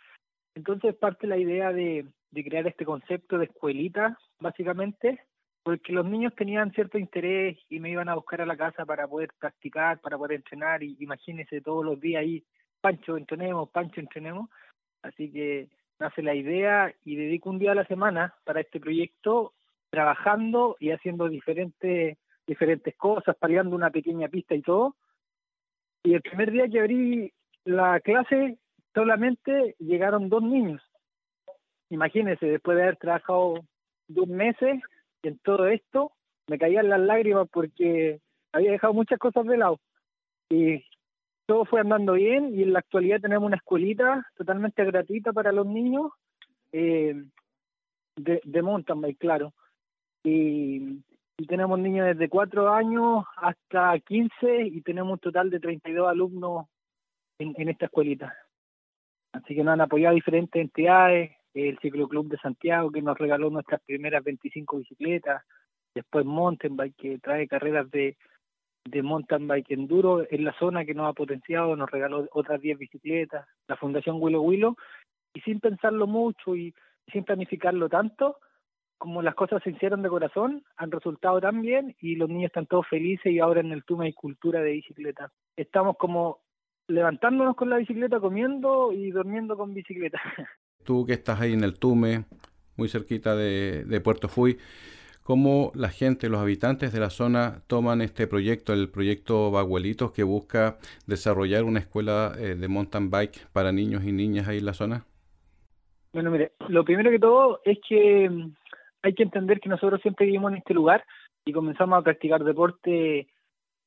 Entonces 0.56 0.96
parte 0.96 1.28
la 1.28 1.38
idea 1.38 1.72
de, 1.72 2.06
de 2.32 2.44
crear 2.44 2.68
este 2.68 2.86
concepto 2.86 3.38
de 3.38 3.46
escuelita, 3.46 4.18
básicamente, 4.40 5.22
porque 5.64 5.94
los 5.94 6.06
niños 6.06 6.34
tenían 6.36 6.72
cierto 6.72 6.98
interés 6.98 7.58
y 7.70 7.80
me 7.80 7.92
iban 7.92 8.10
a 8.10 8.16
buscar 8.16 8.42
a 8.42 8.46
la 8.46 8.58
casa 8.58 8.86
para 8.86 9.08
poder 9.08 9.30
practicar, 9.40 10.00
para 10.00 10.18
poder 10.18 10.38
entrenar, 10.38 10.84
y 10.84 10.98
imagínense 11.00 11.62
todos 11.62 11.86
los 11.86 12.00
días 12.00 12.22
ahí, 12.22 12.44
Pancho, 12.82 13.16
entrenemos, 13.16 13.70
Pancho, 13.70 14.00
entrenemos. 14.00 14.50
Así 15.04 15.32
que 15.32 15.70
nace 16.00 16.24
la 16.24 16.34
idea 16.34 16.94
y 17.06 17.16
dedico 17.16 17.50
un 17.50 17.60
día 17.60 17.72
a 17.72 17.76
la 17.76 17.86
semana 17.86 18.34
para 18.44 18.62
este 18.62 18.80
proyecto, 18.80 19.54
trabajando 19.90 20.78
y 20.80 20.92
haciendo 20.92 21.30
diferentes, 21.30 22.18
diferentes 22.48 22.96
cosas, 22.96 23.36
paliando 23.36 23.76
una 23.76 23.92
pequeña 23.92 24.28
pista 24.30 24.56
y 24.56 24.62
todo. 24.62 24.96
Y 26.04 26.14
el 26.14 26.22
primer 26.22 26.52
día 26.52 26.68
que 26.68 26.80
abrí 26.80 27.34
la 27.66 28.00
clase 28.00 28.58
solamente 28.94 29.76
llegaron 29.80 30.30
dos 30.30 30.42
niños. 30.42 30.82
Imagínense, 31.90 32.46
después 32.46 32.78
de 32.78 32.84
haber 32.84 32.98
trabajado 32.98 33.56
dos 34.08 34.28
meses 34.28 34.82
en 35.24 35.38
todo 35.40 35.68
esto, 35.68 36.12
me 36.48 36.58
caían 36.58 36.90
las 36.90 37.00
lágrimas 37.00 37.48
porque 37.52 38.20
había 38.52 38.72
dejado 38.72 38.94
muchas 38.94 39.20
cosas 39.20 39.46
de 39.46 39.58
lado. 39.58 39.80
Y 40.50 40.84
todo 41.46 41.66
fue 41.66 41.82
andando 41.82 42.14
bien 42.14 42.58
y 42.58 42.64
en 42.64 42.74
la 42.74 42.80
actualidad 42.80 43.22
tenemos 43.22 43.46
una 43.46 43.58
escuelita 43.58 44.26
totalmente 44.36 44.84
gratuita 44.86 45.34
para 45.34 45.52
los 45.52 45.68
niños 45.68 46.12
eh, 46.72 47.24
de, 48.16 48.42
de 48.44 48.62
mountain 48.62 49.02
bike, 49.02 49.20
claro. 49.20 49.54
Y, 50.24 51.04
y 51.42 51.48
tenemos 51.48 51.80
niños 51.80 52.06
desde 52.06 52.30
cuatro 52.30 52.72
años 52.72 53.26
hasta 53.38 53.98
15 54.00 54.68
y 54.68 54.82
tenemos 54.82 55.14
un 55.14 55.20
total 55.20 55.50
de 55.50 55.60
32 55.60 56.08
alumnos 56.08 56.68
en, 57.40 57.68
esta 57.68 57.86
escuelita. 57.86 58.32
Así 59.34 59.56
que 59.56 59.64
nos 59.64 59.74
han 59.74 59.82
apoyado 59.82 60.14
diferentes 60.14 60.62
entidades, 60.62 61.32
el 61.56 61.80
Ciclo 61.80 62.08
Club 62.08 62.28
de 62.28 62.38
Santiago 62.38 62.92
que 62.92 63.02
nos 63.02 63.18
regaló 63.18 63.50
nuestras 63.50 63.82
primeras 63.82 64.24
25 64.24 64.78
bicicletas, 64.78 65.42
después 65.96 66.26
Mountain 66.26 66.76
Bike 66.76 66.96
que 66.96 67.18
trae 67.18 67.48
carreras 67.48 67.90
de, 67.90 68.18
de 68.86 69.02
mountain 69.02 69.48
bike 69.48 69.72
enduro 69.72 70.24
en 70.30 70.46
la 70.46 70.54
zona 70.60 70.86
que 70.86 70.94
nos 70.94 71.10
ha 71.10 71.14
potenciado, 71.14 71.76
nos 71.76 71.90
regaló 71.90 72.28
otras 72.34 72.62
10 72.62 72.78
bicicletas, 72.78 73.48
la 73.68 73.78
Fundación 73.78 74.18
Willow 74.20 74.44
Willow, 74.44 74.76
y 75.34 75.42
sin 75.42 75.60
pensarlo 75.60 76.06
mucho 76.06 76.56
y 76.56 76.76
sin 77.12 77.24
planificarlo 77.24 77.90
tanto, 77.90 78.38
como 79.02 79.24
las 79.24 79.34
cosas 79.34 79.64
se 79.64 79.72
hicieron 79.72 80.04
de 80.04 80.10
corazón, 80.10 80.64
han 80.78 80.92
resultado 80.92 81.42
tan 81.42 81.64
bien 81.64 81.96
y 82.02 82.18
los 82.18 82.30
niños 82.30 82.50
están 82.50 82.68
todos 82.68 82.88
felices 82.88 83.34
y 83.34 83.40
ahora 83.40 83.60
en 83.60 83.72
el 83.72 83.84
Tuma 83.84 84.04
hay 84.04 84.14
cultura 84.14 84.62
de 84.62 84.74
bicicleta. 84.74 85.32
Estamos 85.58 85.98
como 85.98 86.42
levantándonos 86.88 87.56
con 87.56 87.72
la 87.72 87.78
bicicleta, 87.78 88.20
comiendo 88.20 88.94
y 88.94 89.10
durmiendo 89.10 89.58
con 89.58 89.74
bicicleta. 89.74 90.22
Tú 90.86 91.04
que 91.08 91.14
estás 91.14 91.42
ahí 91.42 91.54
en 91.54 91.64
el 91.64 91.80
Tume, 91.80 92.26
muy 92.78 92.90
cerquita 92.90 93.36
de, 93.36 93.86
de 93.86 94.02
Puerto 94.02 94.28
Fui, 94.30 94.60
¿cómo 95.24 95.72
la 95.74 95.90
gente, 95.90 96.30
los 96.30 96.40
habitantes 96.40 96.94
de 96.94 97.00
la 97.00 97.10
zona 97.10 97.64
toman 97.66 98.02
este 98.02 98.28
proyecto, 98.28 98.72
el 98.72 98.88
proyecto 98.90 99.50
Baguelitos, 99.50 100.12
que 100.12 100.22
busca 100.22 100.78
desarrollar 101.08 101.64
una 101.64 101.80
escuela 101.80 102.34
eh, 102.38 102.54
de 102.54 102.68
mountain 102.68 103.10
bike 103.10 103.48
para 103.52 103.72
niños 103.72 104.04
y 104.04 104.12
niñas 104.12 104.48
ahí 104.48 104.60
en 104.60 104.66
la 104.66 104.74
zona? 104.76 105.06
Bueno, 106.14 106.30
mire, 106.30 106.52
lo 106.68 106.86
primero 106.86 107.10
que 107.10 107.20
todo 107.20 107.62
es 107.64 107.80
que 107.88 108.30
mm, 108.30 108.52
hay 109.04 109.14
que 109.14 109.24
entender 109.24 109.60
que 109.60 109.70
nosotros 109.70 110.02
siempre 110.02 110.26
vivimos 110.26 110.52
en 110.52 110.58
este 110.60 110.74
lugar 110.74 111.04
y 111.46 111.54
comenzamos 111.54 112.00
a 112.00 112.04
practicar 112.04 112.44
deporte 112.44 113.28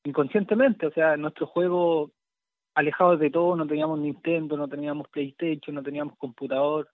inconscientemente, 0.03 0.85
o 0.85 0.91
sea, 0.91 1.17
nuestro 1.17 1.47
juego 1.47 2.11
alejados 2.75 3.19
de 3.19 3.31
todo, 3.31 3.55
no 3.55 3.65
teníamos 3.65 3.99
Nintendo, 3.99 4.57
no 4.57 4.67
teníamos 4.67 5.07
PlayStation, 5.07 5.75
no 5.75 5.81
teníamos 5.81 6.17
computador, 6.17 6.89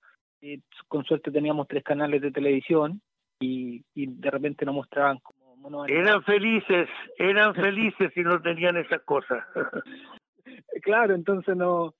con 0.87 1.03
suerte 1.03 1.31
teníamos 1.31 1.67
tres 1.67 1.83
canales 1.83 2.21
de 2.21 2.31
televisión 2.31 3.01
y, 3.39 3.83
de 3.95 4.31
repente 4.31 4.65
nos 4.65 4.75
mostraban 4.75 5.17
como 5.19 5.55
monos 5.57 5.89
Eran 5.89 6.23
felices, 6.23 6.87
eran 7.17 7.53
felices 7.55 8.11
si 8.13 8.21
no 8.21 8.41
tenían 8.41 8.77
esas 8.77 9.01
cosas. 9.01 9.43
claro, 10.83 11.15
entonces 11.15 11.55
no, 11.55 11.93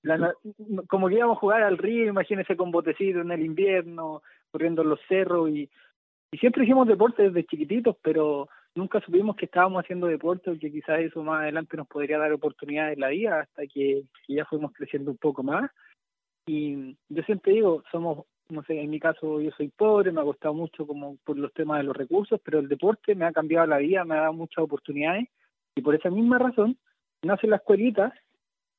como 0.87 1.09
que 1.09 1.15
íbamos 1.15 1.37
a 1.37 1.39
jugar 1.39 1.63
al 1.63 1.77
río, 1.77 2.07
imagínense 2.07 2.55
con 2.55 2.71
botecitos 2.71 3.23
en 3.23 3.31
el 3.31 3.41
invierno, 3.41 4.21
corriendo 4.51 4.83
en 4.83 4.89
los 4.89 4.99
cerros 5.07 5.49
y, 5.49 5.69
y 6.31 6.37
siempre 6.37 6.63
hicimos 6.63 6.87
deporte 6.87 7.23
desde 7.23 7.45
chiquititos, 7.45 7.97
pero 8.01 8.47
nunca 8.73 9.01
supimos 9.01 9.35
que 9.35 9.45
estábamos 9.45 9.83
haciendo 9.83 10.07
deporte 10.07 10.49
porque 10.49 10.71
quizás 10.71 11.01
eso 11.01 11.21
más 11.23 11.41
adelante 11.41 11.75
nos 11.75 11.87
podría 11.87 12.17
dar 12.17 12.31
oportunidades 12.31 12.93
en 12.93 13.01
la 13.01 13.09
vida 13.09 13.41
hasta 13.41 13.67
que, 13.67 14.03
ya 14.29 14.45
fuimos 14.45 14.71
creciendo 14.71 15.11
un 15.11 15.17
poco 15.17 15.43
más. 15.43 15.69
Y 16.47 16.95
yo 17.09 17.23
siempre 17.23 17.53
digo, 17.53 17.83
somos, 17.91 18.25
no 18.49 18.63
sé, 18.63 18.79
en 18.79 18.89
mi 18.89 18.99
caso 18.99 19.41
yo 19.41 19.51
soy 19.51 19.67
pobre, 19.67 20.13
me 20.13 20.21
ha 20.21 20.23
costado 20.23 20.53
mucho 20.53 20.87
como 20.87 21.17
por 21.25 21.37
los 21.37 21.53
temas 21.53 21.79
de 21.79 21.83
los 21.83 21.95
recursos, 21.95 22.39
pero 22.43 22.59
el 22.59 22.69
deporte 22.69 23.13
me 23.13 23.25
ha 23.25 23.33
cambiado 23.33 23.67
la 23.67 23.77
vida, 23.77 24.05
me 24.05 24.15
ha 24.15 24.21
dado 24.21 24.33
muchas 24.33 24.63
oportunidades 24.63 25.27
y 25.75 25.81
por 25.81 25.95
esa 25.95 26.09
misma 26.09 26.37
razón 26.39 26.77
nace 27.23 27.45
la 27.47 27.57
escuelita 27.57 28.13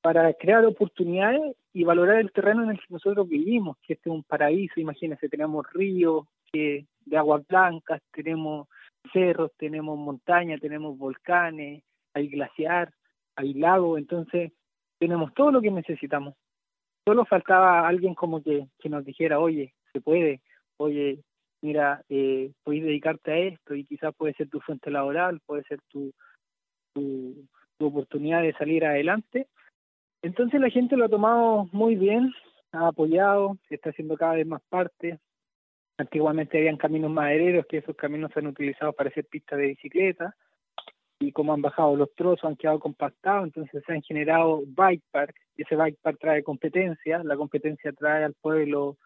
para 0.01 0.33
crear 0.35 0.65
oportunidades 0.65 1.55
y 1.75 1.85
valorar 1.85 2.19
el 2.19 2.33
terreno 2.33 2.65
en 2.65 2.71
el 2.71 2.79
que 2.79 2.87
nosotros 2.89 3.29
vivimos, 3.29 3.77
que 3.87 3.93
este 3.93 4.09
es 4.09 4.15
un 4.15 4.25
paraíso, 4.25 4.81
imagínense, 4.81 5.29
tenemos 5.29 5.71
ríos 5.73 6.27
que, 6.51 6.87
de 7.05 7.17
aguas 7.17 7.47
blancas, 7.47 8.01
tenemos 8.13 8.69
cerros, 9.13 9.51
tenemos 9.57 9.99
montañas, 9.99 10.61
tenemos 10.61 10.97
volcanes, 10.97 11.83
hay 12.15 12.29
glaciar, 12.29 12.93
hay 13.37 13.55
lago, 13.55 13.99
entonces 13.99 14.53
tenemos 14.99 15.33
todo 15.35 15.51
lo 15.51 15.61
que 15.61 15.71
necesitamos. 15.71 16.35
Solo 17.05 17.25
faltaba 17.25 17.87
alguien 17.89 18.15
como 18.15 18.43
que, 18.43 18.69
que 18.79 18.89
nos 18.89 19.05
dijera, 19.05 19.41
oye, 19.41 19.75
se 19.93 20.01
puede, 20.01 20.41
oye, 20.77 21.25
mira, 21.61 22.03
eh, 22.09 22.53
puedes 22.63 22.85
dedicarte 22.85 23.33
a 23.33 23.39
esto 23.39 23.75
y 23.75 23.85
quizás 23.85 24.15
puede 24.15 24.35
ser 24.35 24.49
tu 24.49 24.61
fuente 24.61 24.91
laboral, 24.91 25.41
puede 25.47 25.65
ser 25.65 25.81
tu, 25.89 26.13
tu, 26.95 27.49
tu 27.79 27.87
oportunidad 27.87 28.43
de 28.43 28.53
salir 28.53 28.85
adelante. 28.85 29.49
Entonces 30.23 30.61
la 30.61 30.71
gente 30.71 30.97
lo 30.97 31.07
ha 31.07 31.09
tomado 31.09 31.69
muy 31.73 31.97
bien, 31.97 32.33
ha 32.73 32.89
apoyado, 32.89 33.59
está 33.71 33.91
haciendo 33.91 34.17
cada 34.17 34.35
vez 34.35 34.47
más 34.47 34.63
parte, 34.69 35.19
Antiguamente 35.99 36.59
habían 36.59 36.77
caminos 36.77 37.11
madereros 37.11 37.67
que 37.67 37.79
esos 37.79 37.95
caminos 37.97 38.31
se 38.33 38.41
han 38.41 38.47
utilizado 38.47 38.93
para 38.93 39.11
hacer 39.11 39.27
pistas 39.27 39.59
de 39.59 39.69
bicicleta 39.69 40.35
y 41.21 41.33
como 41.33 41.53
han 41.53 41.63
bajado 41.63 41.95
los 41.97 42.13
trozos 42.15 42.45
han 42.45 42.57
quedado 42.57 42.81
compactados, 42.81 43.45
entonces 43.45 43.83
se 43.87 43.93
han 43.93 44.03
generado 44.03 44.63
bike 44.67 45.05
park 45.11 45.37
y 45.57 45.63
ese 45.63 45.77
bike 45.77 45.99
park 46.03 46.19
trae 46.21 46.43
competencia, 46.43 47.23
la 47.23 47.37
competencia 47.37 47.93
trae 47.93 48.25
al 48.25 48.35
pueblo 48.35 48.97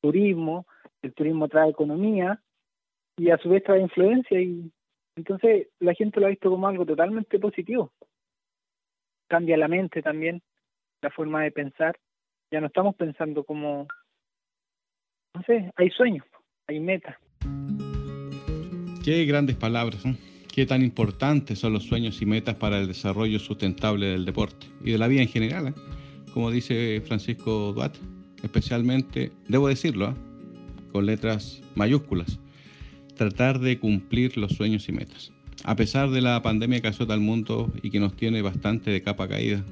turismo, 0.00 0.66
el 1.02 1.12
turismo 1.12 1.48
trae 1.48 1.70
economía 1.70 2.40
y 3.16 3.30
a 3.30 3.38
su 3.38 3.48
vez 3.48 3.64
trae 3.64 3.80
influencia 3.80 4.40
y 4.40 4.70
entonces 5.16 5.68
la 5.80 5.94
gente 5.94 6.20
lo 6.20 6.26
ha 6.26 6.30
visto 6.30 6.50
como 6.50 6.68
algo 6.68 6.84
totalmente 6.84 7.38
positivo. 7.38 7.92
Cambia 9.28 9.56
la 9.56 9.66
mente 9.66 10.02
también, 10.02 10.42
la 11.00 11.10
forma 11.10 11.42
de 11.42 11.50
pensar. 11.50 11.98
Ya 12.50 12.60
no 12.60 12.68
estamos 12.68 12.94
pensando 12.94 13.42
como 13.42 13.88
no 15.48 15.72
hay 15.76 15.90
sueños, 15.90 16.24
hay 16.66 16.80
metas. 16.80 17.16
Qué 19.04 19.24
grandes 19.24 19.56
palabras, 19.56 20.02
qué 20.52 20.66
tan 20.66 20.82
importantes 20.82 21.58
son 21.58 21.72
los 21.72 21.84
sueños 21.84 22.20
y 22.22 22.26
metas 22.26 22.56
para 22.56 22.78
el 22.78 22.88
desarrollo 22.88 23.38
sustentable 23.38 24.06
del 24.06 24.24
deporte 24.24 24.66
y 24.84 24.92
de 24.92 24.98
la 24.98 25.08
vida 25.08 25.22
en 25.22 25.28
general, 25.28 25.68
¿eh? 25.68 25.74
como 26.32 26.50
dice 26.50 27.00
Francisco 27.06 27.72
Duat, 27.72 27.96
especialmente, 28.42 29.32
debo 29.48 29.68
decirlo, 29.68 30.10
¿eh? 30.10 30.14
con 30.92 31.06
letras 31.06 31.62
mayúsculas, 31.74 32.40
tratar 33.16 33.60
de 33.60 33.78
cumplir 33.78 34.36
los 34.36 34.52
sueños 34.52 34.88
y 34.88 34.92
metas. 34.92 35.32
A 35.64 35.74
pesar 35.76 36.10
de 36.10 36.20
la 36.20 36.42
pandemia 36.42 36.80
que 36.80 36.88
azota 36.88 37.14
al 37.14 37.20
mundo 37.20 37.72
y 37.82 37.90
que 37.90 38.00
nos 38.00 38.14
tiene 38.14 38.42
bastante 38.42 38.90
de 38.90 39.02
capa 39.02 39.26
caída. 39.26 39.64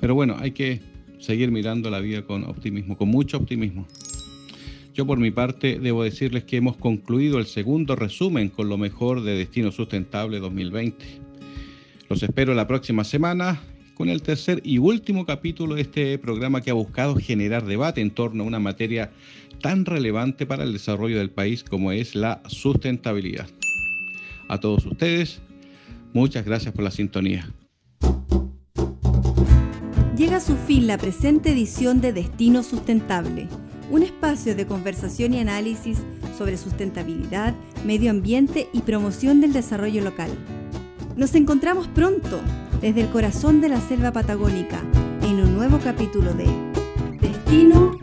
Pero 0.00 0.14
bueno, 0.14 0.36
hay 0.38 0.52
que 0.52 0.80
seguir 1.18 1.50
mirando 1.50 1.90
la 1.90 2.00
vida 2.00 2.22
con 2.22 2.44
optimismo, 2.44 2.96
con 2.96 3.08
mucho 3.08 3.36
optimismo. 3.36 3.86
Yo 4.92 5.06
por 5.06 5.18
mi 5.18 5.30
parte 5.30 5.78
debo 5.78 6.02
decirles 6.02 6.44
que 6.44 6.56
hemos 6.56 6.76
concluido 6.76 7.38
el 7.38 7.46
segundo 7.46 7.94
resumen 7.94 8.48
con 8.48 8.68
lo 8.68 8.76
mejor 8.76 9.22
de 9.22 9.36
Destino 9.36 9.70
Sustentable 9.70 10.40
2020. 10.40 11.04
Los 12.08 12.22
espero 12.22 12.54
la 12.54 12.66
próxima 12.66 13.04
semana 13.04 13.60
con 13.94 14.08
el 14.08 14.22
tercer 14.22 14.60
y 14.64 14.78
último 14.78 15.26
capítulo 15.26 15.76
de 15.76 15.82
este 15.82 16.18
programa 16.18 16.60
que 16.60 16.70
ha 16.70 16.74
buscado 16.74 17.14
generar 17.16 17.66
debate 17.66 18.00
en 18.00 18.10
torno 18.10 18.42
a 18.42 18.46
una 18.46 18.58
materia 18.58 19.12
tan 19.60 19.84
relevante 19.84 20.46
para 20.46 20.64
el 20.64 20.72
desarrollo 20.72 21.18
del 21.18 21.30
país 21.30 21.62
como 21.62 21.92
es 21.92 22.14
la 22.14 22.42
sustentabilidad. 22.48 23.46
A 24.48 24.58
todos 24.58 24.86
ustedes, 24.86 25.40
muchas 26.12 26.44
gracias 26.44 26.74
por 26.74 26.82
la 26.82 26.90
sintonía. 26.90 27.48
Llega 30.16 30.38
a 30.38 30.40
su 30.40 30.56
fin 30.56 30.86
la 30.86 30.98
presente 30.98 31.52
edición 31.52 32.00
de 32.00 32.12
Destino 32.12 32.62
Sustentable, 32.62 33.48
un 33.90 34.02
espacio 34.02 34.54
de 34.54 34.66
conversación 34.66 35.34
y 35.34 35.40
análisis 35.40 35.98
sobre 36.38 36.56
sustentabilidad, 36.56 37.54
medio 37.84 38.10
ambiente 38.10 38.68
y 38.72 38.80
promoción 38.80 39.40
del 39.40 39.52
desarrollo 39.52 40.02
local. 40.02 40.30
Nos 41.16 41.34
encontramos 41.34 41.88
pronto 41.88 42.40
desde 42.80 43.02
el 43.02 43.10
corazón 43.10 43.60
de 43.60 43.68
la 43.68 43.80
selva 43.80 44.12
patagónica 44.12 44.80
en 45.22 45.40
un 45.40 45.54
nuevo 45.54 45.78
capítulo 45.78 46.32
de 46.32 46.46
Destino 47.20 47.98